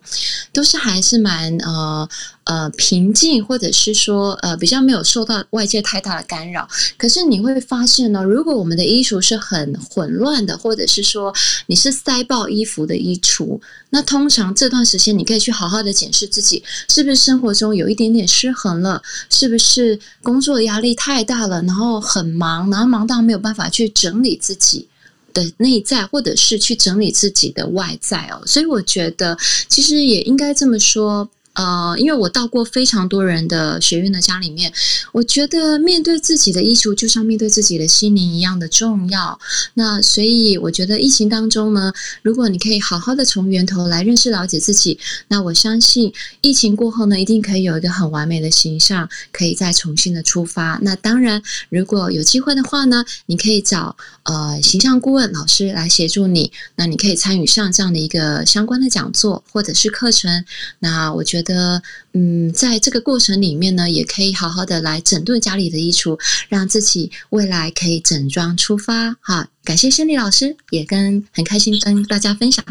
[0.53, 2.07] 都是还是蛮呃
[2.45, 6.65] 呃平静，或者是说呃比较没有受到外界太大的干扰。
[6.97, 11.33] 可是你会发现呢，如果我们的衣橱是很混乱的，或者是说
[11.65, 24.87] 你是塞爆衣服的衣橱，那通常这段时间你可以去好好的检视自己，是不是生活中有一点点失衡了，是不是工作压力太大了，然后很忙，然后忙到没有办法去整理自己。
[25.33, 31.29] 的内在，或者是去整理自己的外在哦，所以我觉得其实也应该这么说。
[31.53, 34.73] 呃，因为我到过非常多人的学院的家里面，
[35.11, 39.39] 我觉得面对自己的衣橱，就像面对自己的心灵一样的重要。
[39.75, 41.93] 那所以我觉得疫情当中呢，
[42.23, 44.97] 如果你可以好好的从源头来认识了解自己，
[45.27, 50.79] 那我相信疫情过后呢，一定可以有一个很完美的形象，可以再重新的出发。
[50.81, 51.39] 那当然，
[51.69, 60.43] 如果有机会的话呢，你可以找呃形象顾问老师来协助你，那你可以参与上这样的一个相关的讲座或者是课程。
[60.79, 61.42] 那我觉得。
[61.43, 61.83] 的，
[62.13, 66.19] 嗯，在这个过程里面呢，也可以好好的来整顿家里的衣橱，
[66.49, 69.15] 让自己未来可以整装出发。
[69.21, 72.65] 哈，感谢心理老师，也跟很开心跟大家分享。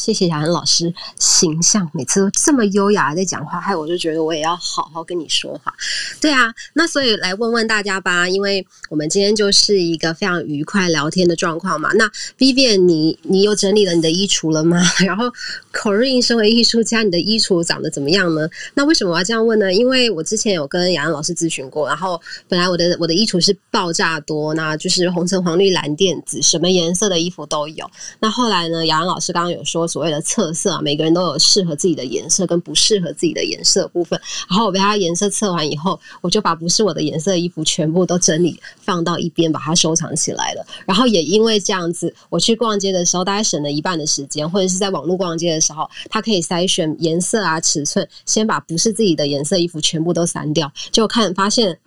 [0.00, 5.70] 谢谢雅恩老师，形象每次都这么优雅在讲话，害我就觉得我也要好好跟你说话。
[6.18, 11.90] 对啊，那所以来问问大家吧，因为我们今天就是一个非常愉快聊天的状况嘛。
[11.92, 14.80] 那 Vivian，你你有整理了你的衣橱了吗？
[15.04, 15.26] 然后
[15.70, 18.48] Corinne 身为艺术家，你的衣橱长得怎么样呢？
[18.72, 19.70] 那为什么我要这样问呢？
[19.70, 27.88] 因为我之前有跟雅安老师咨询过，然后本来我的我的衣橱是爆炸多，那就是红橙黄绿蓝靛紫，什么颜色的衣服都有。
[28.20, 34.18] 那后来呢，雅安老师刚刚有说所谓的测色啊，每个人都有适合自己的颜色跟不适合自己的颜色部分。
[34.48, 40.64] 然后我被他颜色测完以后，我就把不是我的颜色衣服全部都整理放到一边，把它收藏起来了。
[40.86, 51.78] 然后也因为这样子，我去逛街的时候大概省了一半的时间，或者是在网络逛街的时候，它可以筛选颜色啊、尺寸，先把不是自己的颜色衣服全部都删掉，就看发现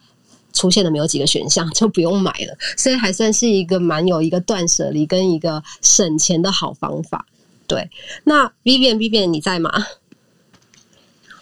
[0.51, 2.57] 出现的没有几个选项，就不用买了。
[2.77, 7.25] 所以还算是一个蛮有一个断舍离跟一个省钱的好方法。
[7.67, 7.89] 对，
[8.23, 9.71] 那 Vivian Vivian 你在吗？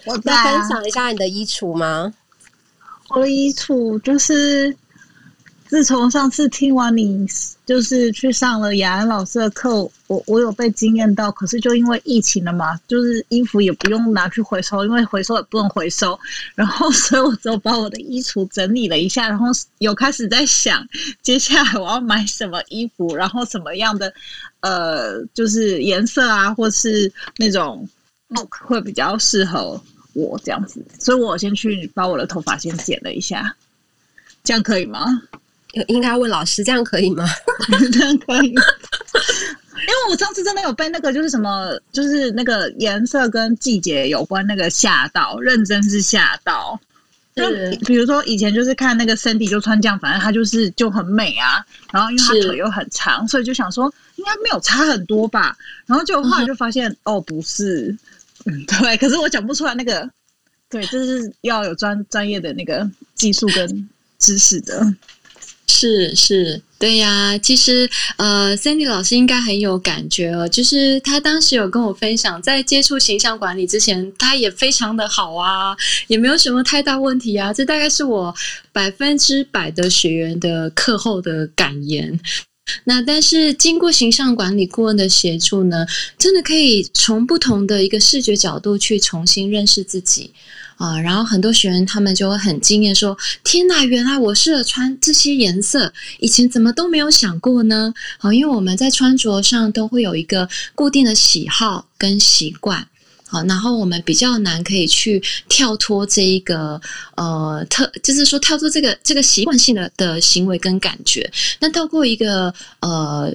[0.05, 2.13] 我在要分啊享一下你的衣橱吗？
[3.09, 4.75] 我的衣橱就是，
[5.71, 7.25] 自从上次听完你
[7.65, 11.31] 就是去上了雅安老师的课，我我有被惊艳到。
[11.31, 16.19] 可是就因为疫情了嘛，就是衣服也不用拿去回收，因为回收也不能回收。
[16.55, 19.47] 然后， 所以我只有把我的衣橱整理了一下，然后
[19.77, 20.85] 有开始在想
[21.21, 24.13] 接下来我要买什么衣服，然后什么样的
[24.59, 27.87] 呃，就是颜色啊，或是那种
[28.27, 33.55] look 会比较适合我这样子，所以我先去把我的头发先剪了一下，
[34.43, 35.05] 这样可以吗？
[35.87, 37.25] 应该问老师，这样可以吗？
[37.91, 38.49] 这样可以。
[39.81, 46.79] 因为我上次真的有被那个就是什么，就是那个颜色跟季节有关那个吓到，认真是吓到。
[47.33, 47.43] 就
[47.85, 51.65] 比如说以前就是看那个 Cindy 就穿这样，反正她就是就很美啊。
[51.91, 55.57] 然后因为她腿又很长，所以就想说应该没有差很多吧。
[55.87, 57.97] 然后结果后来就发现、哦不是，
[58.45, 60.07] 嗯对，可是我讲不出来那个，
[60.69, 64.93] 对，这是要有专专业的那个技术跟知识的。
[65.67, 67.37] 是是，对呀。
[67.37, 75.75] 其实呃，Sandy 老师应该很有感觉哦，就是他当时有跟我分享，在接触形象管理之前，他也非常的好啊，
[76.07, 77.51] 也没有什么太大问题啊。
[77.51, 78.35] 这大概是我
[78.71, 82.19] 百分之百的学员的课后的感言。
[82.83, 85.85] 那但是经过形象管理顾问的协助呢，
[86.17, 90.31] 真的可以从不同的一个视觉角度去重新认识自己。
[90.81, 93.15] 啊，然后很多学员他们就会很惊艳，说
[93.45, 102.87] ：“天哪，原来我适合穿这些颜色，以前怎么都没有想过呢？”好，因为我们在穿着上都会有一个固定的喜好跟习惯。
[103.27, 106.81] 好，然后我们比较难可以去跳脱这一个
[107.15, 111.31] 呃特，就是说跳脱这个这个习惯性的的行为跟感觉。
[111.59, 113.31] 那透过一个呃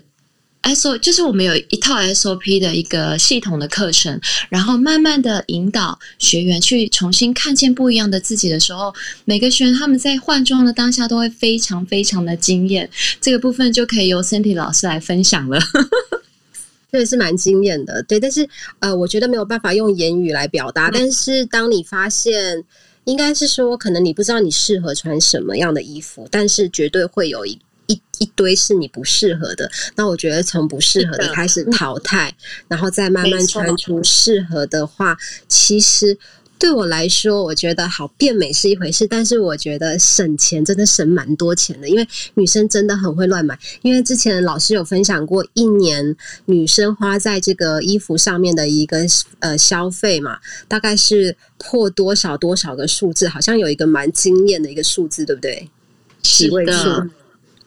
[0.66, 8.92] S O，就是我们有一套 S O P 的一个系统的课程，然后慢慢的引导学员去重新看见不一样的自己的时候，
[9.24, 12.90] 每个学员他们在换装的当下都会非常非常的惊艳。
[13.20, 15.60] 这个部分就可以由 Cindy 老师来分享了。
[16.90, 18.18] 这也是蛮惊艳的，对。
[18.18, 18.48] 但是
[18.80, 20.90] 呃，我觉得没有办法用言语来表达。
[20.90, 22.64] 但是当你发现，
[23.04, 29.70] 应该是说，可能你不知道你适合穿什么样的衣服，但是绝对会有一一一堆是你不适合的。
[29.94, 32.34] 那我觉得从不适合的的开始淘汰，
[32.68, 35.16] 然后再慢慢穿出适合的话，
[35.48, 36.18] 其实。
[36.58, 43.58] 对我来说，我觉得好变美是一回事，但是我觉得省钱真的省蛮多钱的，因为女生真的很会乱买。
[43.82, 46.16] 因为之前老师有分享过，一年
[46.46, 49.00] 女生花在这个衣服上面的一个
[49.40, 55.68] 呃消费嘛，大概是破多少多少个数字，好像有一个蛮惊艳的一个数字，对不对？
[56.22, 57.10] 几位数的？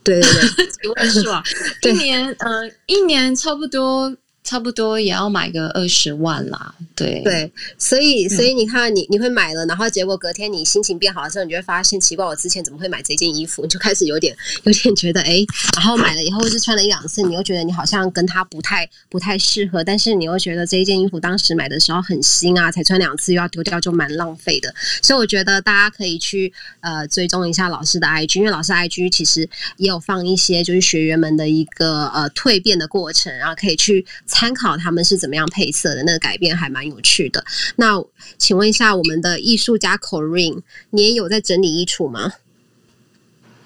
[0.09, 1.43] 对对对，几万 是吧？
[1.83, 6.73] 一年呃，一年差不多差不多也要买个二十万啦。
[6.95, 13.61] 对对，所以所以你看你，你会买了，然后结果隔天你心情变好的时候，你就会发现奇怪，我之前怎么会买这件衣服？
[13.61, 15.37] 你就开始有点 有点觉得哎，
[15.75, 24.73] 然后买了以后是穿了一两次，你又觉得你好像跟它不太不太适合，但是你又觉得这一件衣服当时买的时候很新啊，才穿两次又要丢掉，就蛮浪费的。
[25.01, 37.43] 所以我觉得大家可以去呃追踪一下老师的 IG，因为老师 IG 其实也有放一些就是学员们的一个呃蜕变的过程，然后可以去参考他们是怎么样配色的，那个改变还蛮有趣的。
[37.75, 38.01] 那
[38.37, 40.61] 请问一下，我们的艺术家 Corinne，
[40.91, 42.31] 你也有在整理衣橱吗？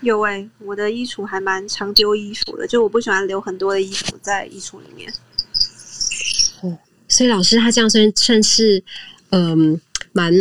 [0.02, 5.14] 有哎、我的衣橱还蛮常丢衣服的，就我不喜欢留很多的衣服在衣橱里面。
[7.08, 8.84] 所以老师他这样算算是
[9.30, 9.80] 嗯
[10.12, 10.34] 蛮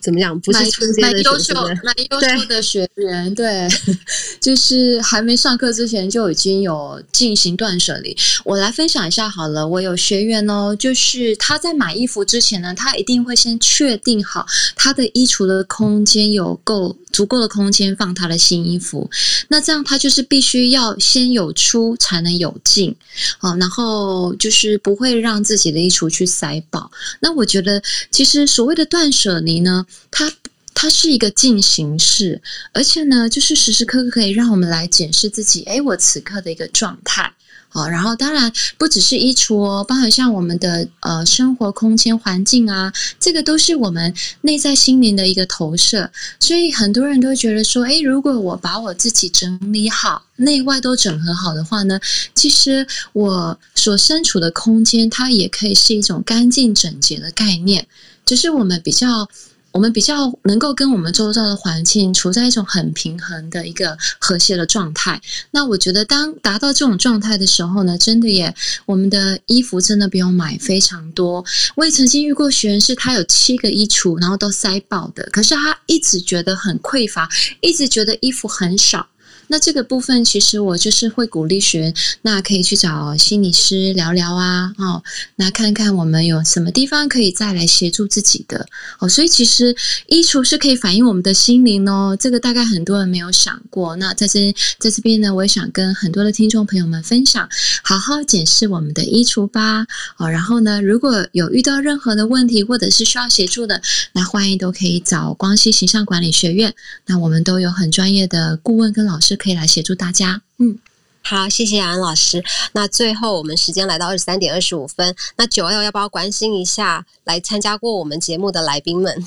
[0.00, 0.38] 怎么样？
[0.40, 3.68] 不是初阶的蛮优秀、蛮 优秀的学员，对，
[4.40, 8.16] 就是还没上课之前就已经有进行断舍离。
[8.44, 14.46] 我来分享一下好了，我有学员哦，就是他在买衣服之前呢，他一定会先确定好
[14.76, 19.10] 他的衣橱的空间有够足够的空间放他的新衣服。
[19.48, 22.94] 那这样他就是必须要先有出才能有进，
[23.40, 26.90] 哦，然后就是不会让自己的衣橱去塞爆。
[27.20, 30.32] 那我觉得，其实所谓的断舍离呢，它
[30.74, 32.40] 它是一个进行式，
[32.72, 37.32] 而且呢，就是时时刻刻可以让我们来检视自己，诶，我此刻的一个状态。
[37.70, 46.10] 好，然后当然不只是衣橱哦，包含像我们的呃生活空间环境啊，这个都是我们内在心灵的一个投射。
[46.40, 52.00] 所以很多人都觉得说，诶，如果我把我自己整理好，内外都整合好的话呢，
[52.34, 57.86] 其实我所身处的空间，它也可以是一种干净整洁的概念，
[58.24, 59.28] 只是我们比较。
[59.72, 65.20] 我们比较能够跟我们周遭的环境处在一种很平衡的一个和谐的状态。
[65.50, 68.54] 那我觉得，当达到这种状态的时候呢，真的也，
[68.86, 71.44] 我们的衣服真的不用买非常多。
[71.76, 77.28] 我也曾经遇过学员，是他有七个衣橱，然后都塞爆的，可是他一直觉得很匮乏，
[77.60, 79.06] 一直觉得衣服很少。
[79.48, 81.92] 那这个部分，其实我就是会鼓励学，
[82.22, 85.02] 那可以去找心理师聊聊啊，哦，
[85.36, 88.66] 那看看我们有什么地方可以再来协助自己的
[88.98, 89.08] 哦。
[89.08, 89.74] 所以其实
[90.06, 93.96] 衣橱是可以反映我们的心灵哦，这个大概很多人没有想过。
[93.96, 97.48] 那在这在这边呢，我也想跟很多的听众朋友们分享，
[97.82, 99.86] 好好检视我们的衣橱吧。
[100.18, 103.80] 哦，然后呢，如果有遇到任何的问题或者是需要协助的，
[104.12, 106.74] 那欢迎都可以找光熙形象管理学院，
[107.06, 109.37] 那我们都有很专业的顾问跟老师。
[109.38, 110.78] 可以来协助大家，嗯，
[111.22, 112.44] 好，谢谢雅安老师。
[112.72, 119.26] 那最后我们时间来到二十三点二十五分，那九二要不要关心一下来参加过我们节目的来宾们？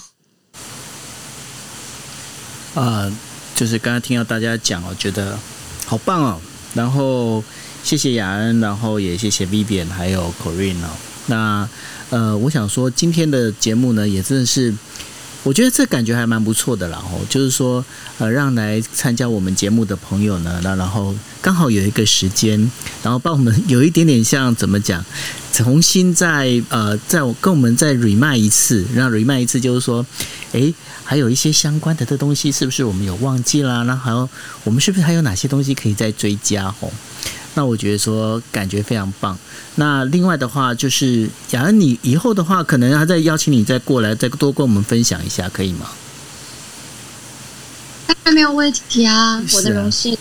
[2.76, 3.12] 啊，
[3.56, 5.40] 就是刚刚听到大家讲，我觉得
[5.86, 6.42] 好棒哦。
[6.74, 7.44] 然后
[7.84, 10.90] 谢谢雅恩，然后也谢谢 Vivian 还有 Corinne 哦。
[11.28, 11.70] 那
[12.10, 14.74] 呃，我想说今天的节目呢，也真的是。
[15.44, 17.84] 我觉得这感觉还蛮不错的啦，吼，就是说，
[18.20, 22.70] 呃，让来参加我们节目的朋友呢，那然后刚好有一个时间，
[23.02, 25.04] 然后帮我们有一点点像怎么讲，
[25.52, 30.06] 重新再呃，再跟我们再 r e m i 一次，让 r e m i 一次，就是说，
[30.52, 30.72] 诶，
[31.04, 33.82] 还有一些相关的这东西，是不是我们有忘记啦？
[33.84, 34.30] 那还有
[34.64, 36.72] 我们是不是还有哪些东西可以再追加？
[36.80, 36.94] 吼。
[37.54, 39.38] 那我觉得说感觉非常棒。
[39.76, 45.90] 那另外的话，就是假如，你以后的话，可能还再邀请你再过来，再多跟我们分享一下，可以吗？
[48.08, 50.18] 当然没有问题啊，我的荣幸。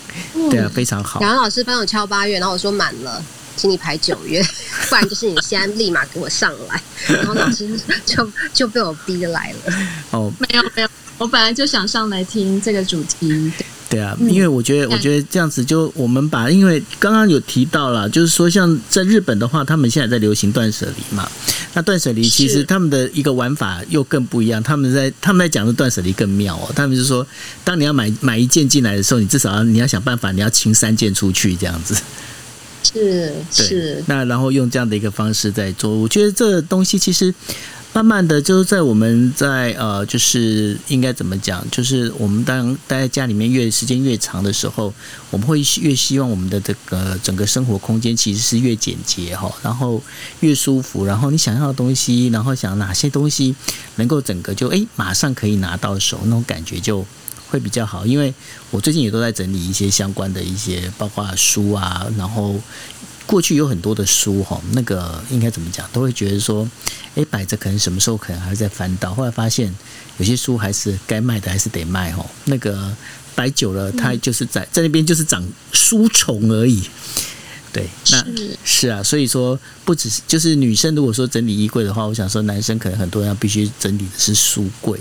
[0.50, 1.20] 对啊，非常好。
[1.20, 3.22] 雅恩老师帮我敲八月，然后我说满了，
[3.56, 4.42] 请你排九月，
[4.88, 6.82] 不然就是你现在立马给我上来。
[7.08, 9.74] 然后老师就就被我逼来了。
[10.12, 13.52] 哦，没有没有，我本来就想上来听这个主题。
[13.90, 21.28] 对啊，因为我觉得，我觉得这样子就我们把，因为刚刚有提到了，就是说像在日本的话，他们现在在流行断舍离嘛。
[21.74, 26.70] 那断舍离其实他们的一个玩法又更不一样，他们在他们在讲的断舍离更妙哦。
[26.74, 27.26] 他们是说，
[27.64, 32.00] 当你要买买一件进来的时候，你至少要你要想办法，你要清三件出去这样子。
[32.82, 34.04] 是是。
[34.06, 37.34] 那然后用这样的一个方式在做，我觉得这东西其实。
[37.92, 41.66] 慢慢的，就是在我们在呃，就是应该怎么讲？
[41.72, 44.94] 就是我们当待在家里面越时间越长的时候，
[45.32, 50.00] 我们会越希望我们的这个整个生活空间其实是越简洁哈，然后
[50.38, 53.52] 越舒服，然后你想要的东西，然后想哪些东西
[53.96, 57.04] 能够整个就哎马上可以拿到手，那种感觉就
[57.50, 58.06] 会比较好。
[58.06, 58.32] 因为
[58.70, 62.58] 我最近也都在整理一些相关的一些，包括书啊，然后。
[63.26, 66.68] 过去有很多的书哈，那个应该怎么讲，都会觉得说，
[67.14, 69.14] 哎，摆着可能什么时候可能还会再翻到。
[69.14, 69.72] 后来发现
[70.18, 72.26] 有些书还是该卖的还是得卖哈。
[72.46, 72.92] 那个
[73.36, 76.82] 摆久了，它就是在在那边就是长书虫而已。
[77.72, 78.26] 对，那
[78.64, 84.98] 是啊，所以说不只是就是女生如果说整理衣柜的话，我想说男生可能很多人要必须整理的是书柜。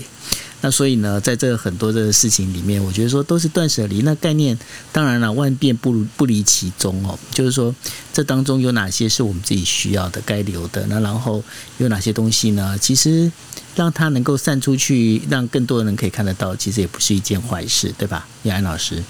[0.62, 4.02] 那所以呢，在这很多的事情里面，我觉得说都是断舍离。
[4.02, 4.58] 那概念
[4.92, 7.18] 当然了，万变不不离其宗哦。
[7.32, 7.74] 就是说，
[8.12, 10.86] 这当中有哪些是我们自己需要的、该留的？
[10.88, 11.42] 那然后
[11.78, 12.78] 有哪些东西呢？
[12.78, 13.32] 其实
[13.76, 18.28] 让它能够散出去，让更多的人可以看得到，其实也不是一件坏事，对吧？
[18.44, 19.02] 叶安老师。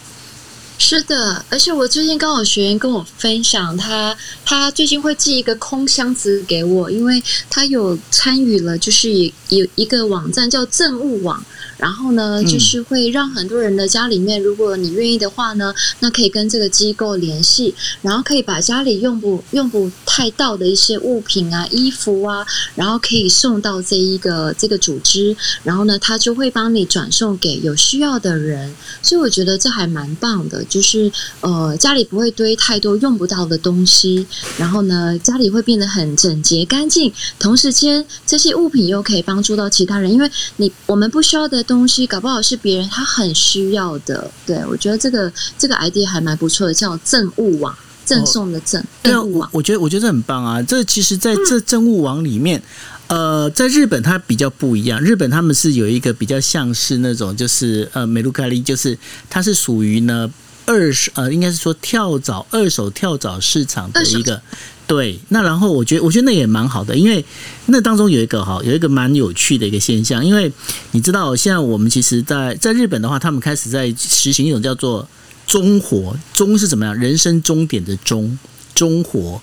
[0.82, 9.12] 是的，而且我最近刚好学员跟我分享，他他最近会寄一个空箱子给我，因为他有参与了，就是
[9.50, 11.44] 有一个网站叫政务网。
[11.78, 28.76] 然后呢，就是会让很多人的家里面，如果你愿意的话呢，那可以跟这个机构联系，然后可以把家里用不用不太到的一些物品啊、衣服啊，然后可以送到这一个这个组织，然后呢，他就会帮你转送给有需要的人。
[29.02, 31.10] 所以我觉得这还蛮棒的，就是
[31.42, 41.60] 呃，家里不会堆太多用不到的东西，然后呢，家里会变得很整洁干净，同时间这些物品又可以帮助到其他人，因为你我们不需要的。
[41.70, 49.48] 东西搞不好是别人他很需要的，对我觉得这个这个 idea 还蛮不错的，叫赠物网，赠送的赠赠物网。
[49.52, 50.64] 我觉得我觉得很棒啊！
[50.64, 52.60] 这其实在这赠物网里面，
[53.08, 58.98] 呃，在日本它比较不一样，日本他们是有一个比较像是那种就是呃美露卡利，就是
[59.30, 60.32] 它是属于呢
[60.70, 64.40] 二手呃应该是说跳蚤二手跳蚤市场的一个。
[64.86, 67.24] 对，那然后我觉得，我觉得那也蛮好的，因为
[67.68, 70.52] 那当中有一个哈，有一个蛮有趣的一个现象，因为
[70.92, 75.08] 你知道，现在我们其实，在在日本的话，他们开始在实行一种叫做
[75.46, 76.96] “中活”，中是怎么样？
[76.96, 78.38] 人生终点的终，
[78.74, 79.40] 中活，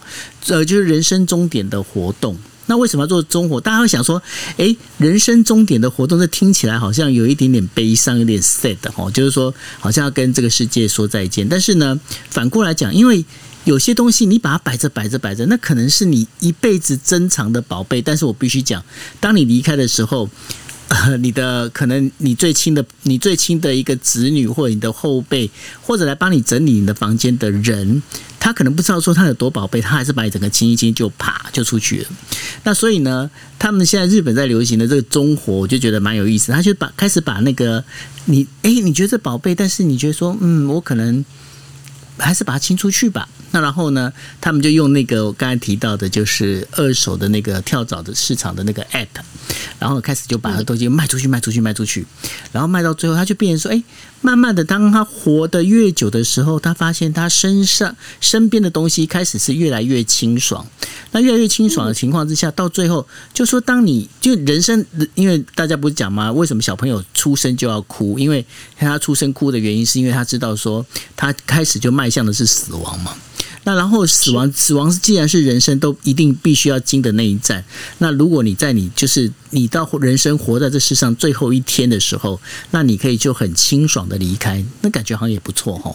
[0.49, 2.37] 呃，就是人生终点的活动。
[2.67, 3.61] 那为什么要做中活？
[3.61, 4.23] 大家会想说，
[4.57, 11.49] 哎，人生终点的活动，这听起来好像有一点点悲伤，有点 sad 哦，就是说好像要跟这个世界说再见。
[11.49, 11.99] 但是呢，
[12.31, 13.25] 反过来讲，因为
[13.65, 18.01] 有些东西你把它摆着摆着摆着，那可能是你一辈子珍藏的宝贝。
[18.01, 18.85] 但是我必须讲，
[19.21, 20.29] 当你离开的时候，
[21.19, 25.51] 你的可能你最亲的、你最亲的一个子女，或者你的后辈，
[25.83, 28.01] 或者来帮你整理你的房间的人，
[28.39, 32.09] 他可能不知道说他有多宝贝，他还是把你整个清一清就啪就出去了。
[32.63, 33.29] 那所以呢，
[33.59, 36.53] 他们现在日本在流行的这个中火，我就觉得蛮有意思。
[36.53, 37.83] 他就把开始把那个
[38.27, 41.25] 你哎，你觉得这宝贝，但是你觉得说嗯，我可能
[42.19, 43.29] 还是把它清出去吧。
[43.53, 44.13] 那然后呢？
[44.41, 49.07] 他们就用那个我刚才提到的，就是二手的那个跳蚤的市场的那个 app，
[49.79, 52.05] 然后开始就把那东西卖出去，卖出去，卖出去，
[52.53, 53.83] 然后卖到最后，他就变成说：哎，
[54.21, 60.67] 慢慢的，当他活得越久的时候，他发现他身上身边的东西开始是越来越清爽。
[61.13, 66.31] 那越来越清爽的情况之下，到最后就说：当你就人生，因为大家不是讲吗？
[66.31, 68.19] 为什么小朋友出生就要哭？
[68.19, 68.45] 因为
[68.77, 73.13] 他出生哭的原因，是因为他知道说他开始就卖迈向的是死亡嘛。
[73.65, 77.65] 那然后死亡，死亡既然是人生都一定必须要经的那一站，
[77.99, 82.41] 那如果你在你就是你到人生活在这世上最后一天的时候，
[82.71, 85.93] 那你可以就很清爽的离开，那感觉好像也不错哈。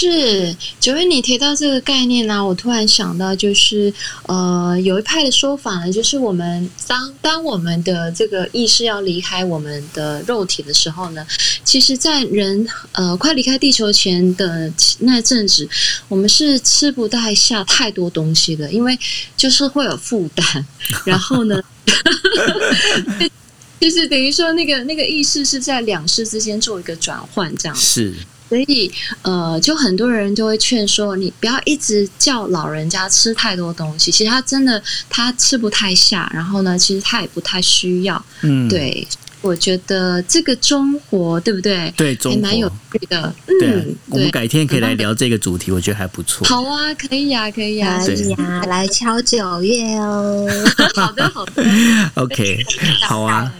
[0.00, 3.92] 是九月，你提到这个概念呢，我突然想到，就是
[4.22, 11.26] 呃，有一派的说法呢，就是我们当当我们的这个意识要离开我们的肉体的时候呢，
[11.64, 15.68] 其实，在人呃快离开地球前的那阵子，
[16.08, 18.98] 我们是吃不太下太多东西的，因为
[19.36, 20.64] 就是会有负担，
[21.04, 21.62] 然后呢，
[23.78, 28.14] 就是等于说那个那个意识是在两世之间做一个转换，这样是。
[28.50, 28.92] 所以，
[29.22, 34.10] 呃，就很多人就会劝说你不要一直叫老人家吃太多东西。
[34.10, 38.22] 其实他真的他吃不太下，然后呢，其实他也不太需要。
[38.42, 39.06] 嗯，对。
[39.42, 41.90] 我觉得这个中活对不对？
[41.96, 43.34] 对，中蛮有趣的。
[43.62, 46.46] 嗯，我们改天可以来聊这个主题，我觉得还不错。
[46.46, 50.46] 好啊，可以呀，可以呀，可以呀，来敲九月哦。
[50.94, 51.64] 好的，好的。
[52.16, 52.62] OK，
[53.08, 53.50] 好啊。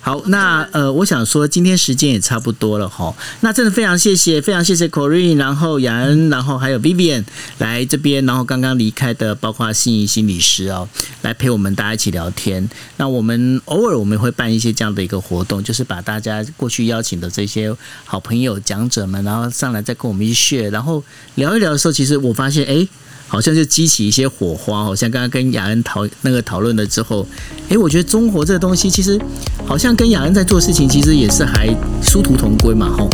[0.00, 3.14] 好，那呃，我想说，今天时间也差不多了哈。
[3.40, 7.24] 那真的非常谢谢，非常谢谢 Corinne，然后雅恩，然后还有 Vivian
[7.58, 10.88] 来这边，然后刚刚离开的，包括心仪心理师哦，
[11.22, 12.68] 来陪我们大家一起聊天。
[12.98, 17.74] 那我们偶尔我们会办一些这样的一个活动，就是把大家过去邀请的这些
[18.04, 21.02] 好朋友、讲者们，然后上来再跟我们一血，然后
[21.36, 22.86] 聊一聊的时候，其实我发现，哎。
[23.30, 27.24] 好像就激起一些火花，好像刚刚跟雅恩讨那个讨论了之后，
[27.68, 29.16] 诶，我觉得中活这个东西其实
[29.64, 31.72] 好像跟雅恩在做事情，其实也是还
[32.02, 32.90] 殊途同归嘛。
[32.98, 33.08] 吼，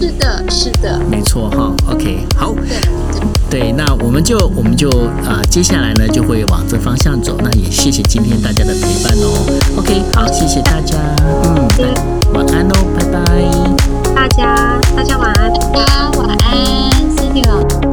[0.00, 1.50] 是的，是的，没错。
[1.50, 2.54] 哈，OK，好，
[3.50, 4.88] 对，那我们就我们就
[5.22, 7.36] 啊，接下来呢就会往这方向走。
[7.44, 9.44] 那也谢谢今天大家的陪伴哦。
[9.76, 10.96] OK，好，谢谢大家。
[11.78, 11.92] 嗯，
[12.32, 13.20] 晚安哦，拜拜，
[14.14, 17.85] 大家，大家晚安，大家，晚安，see you。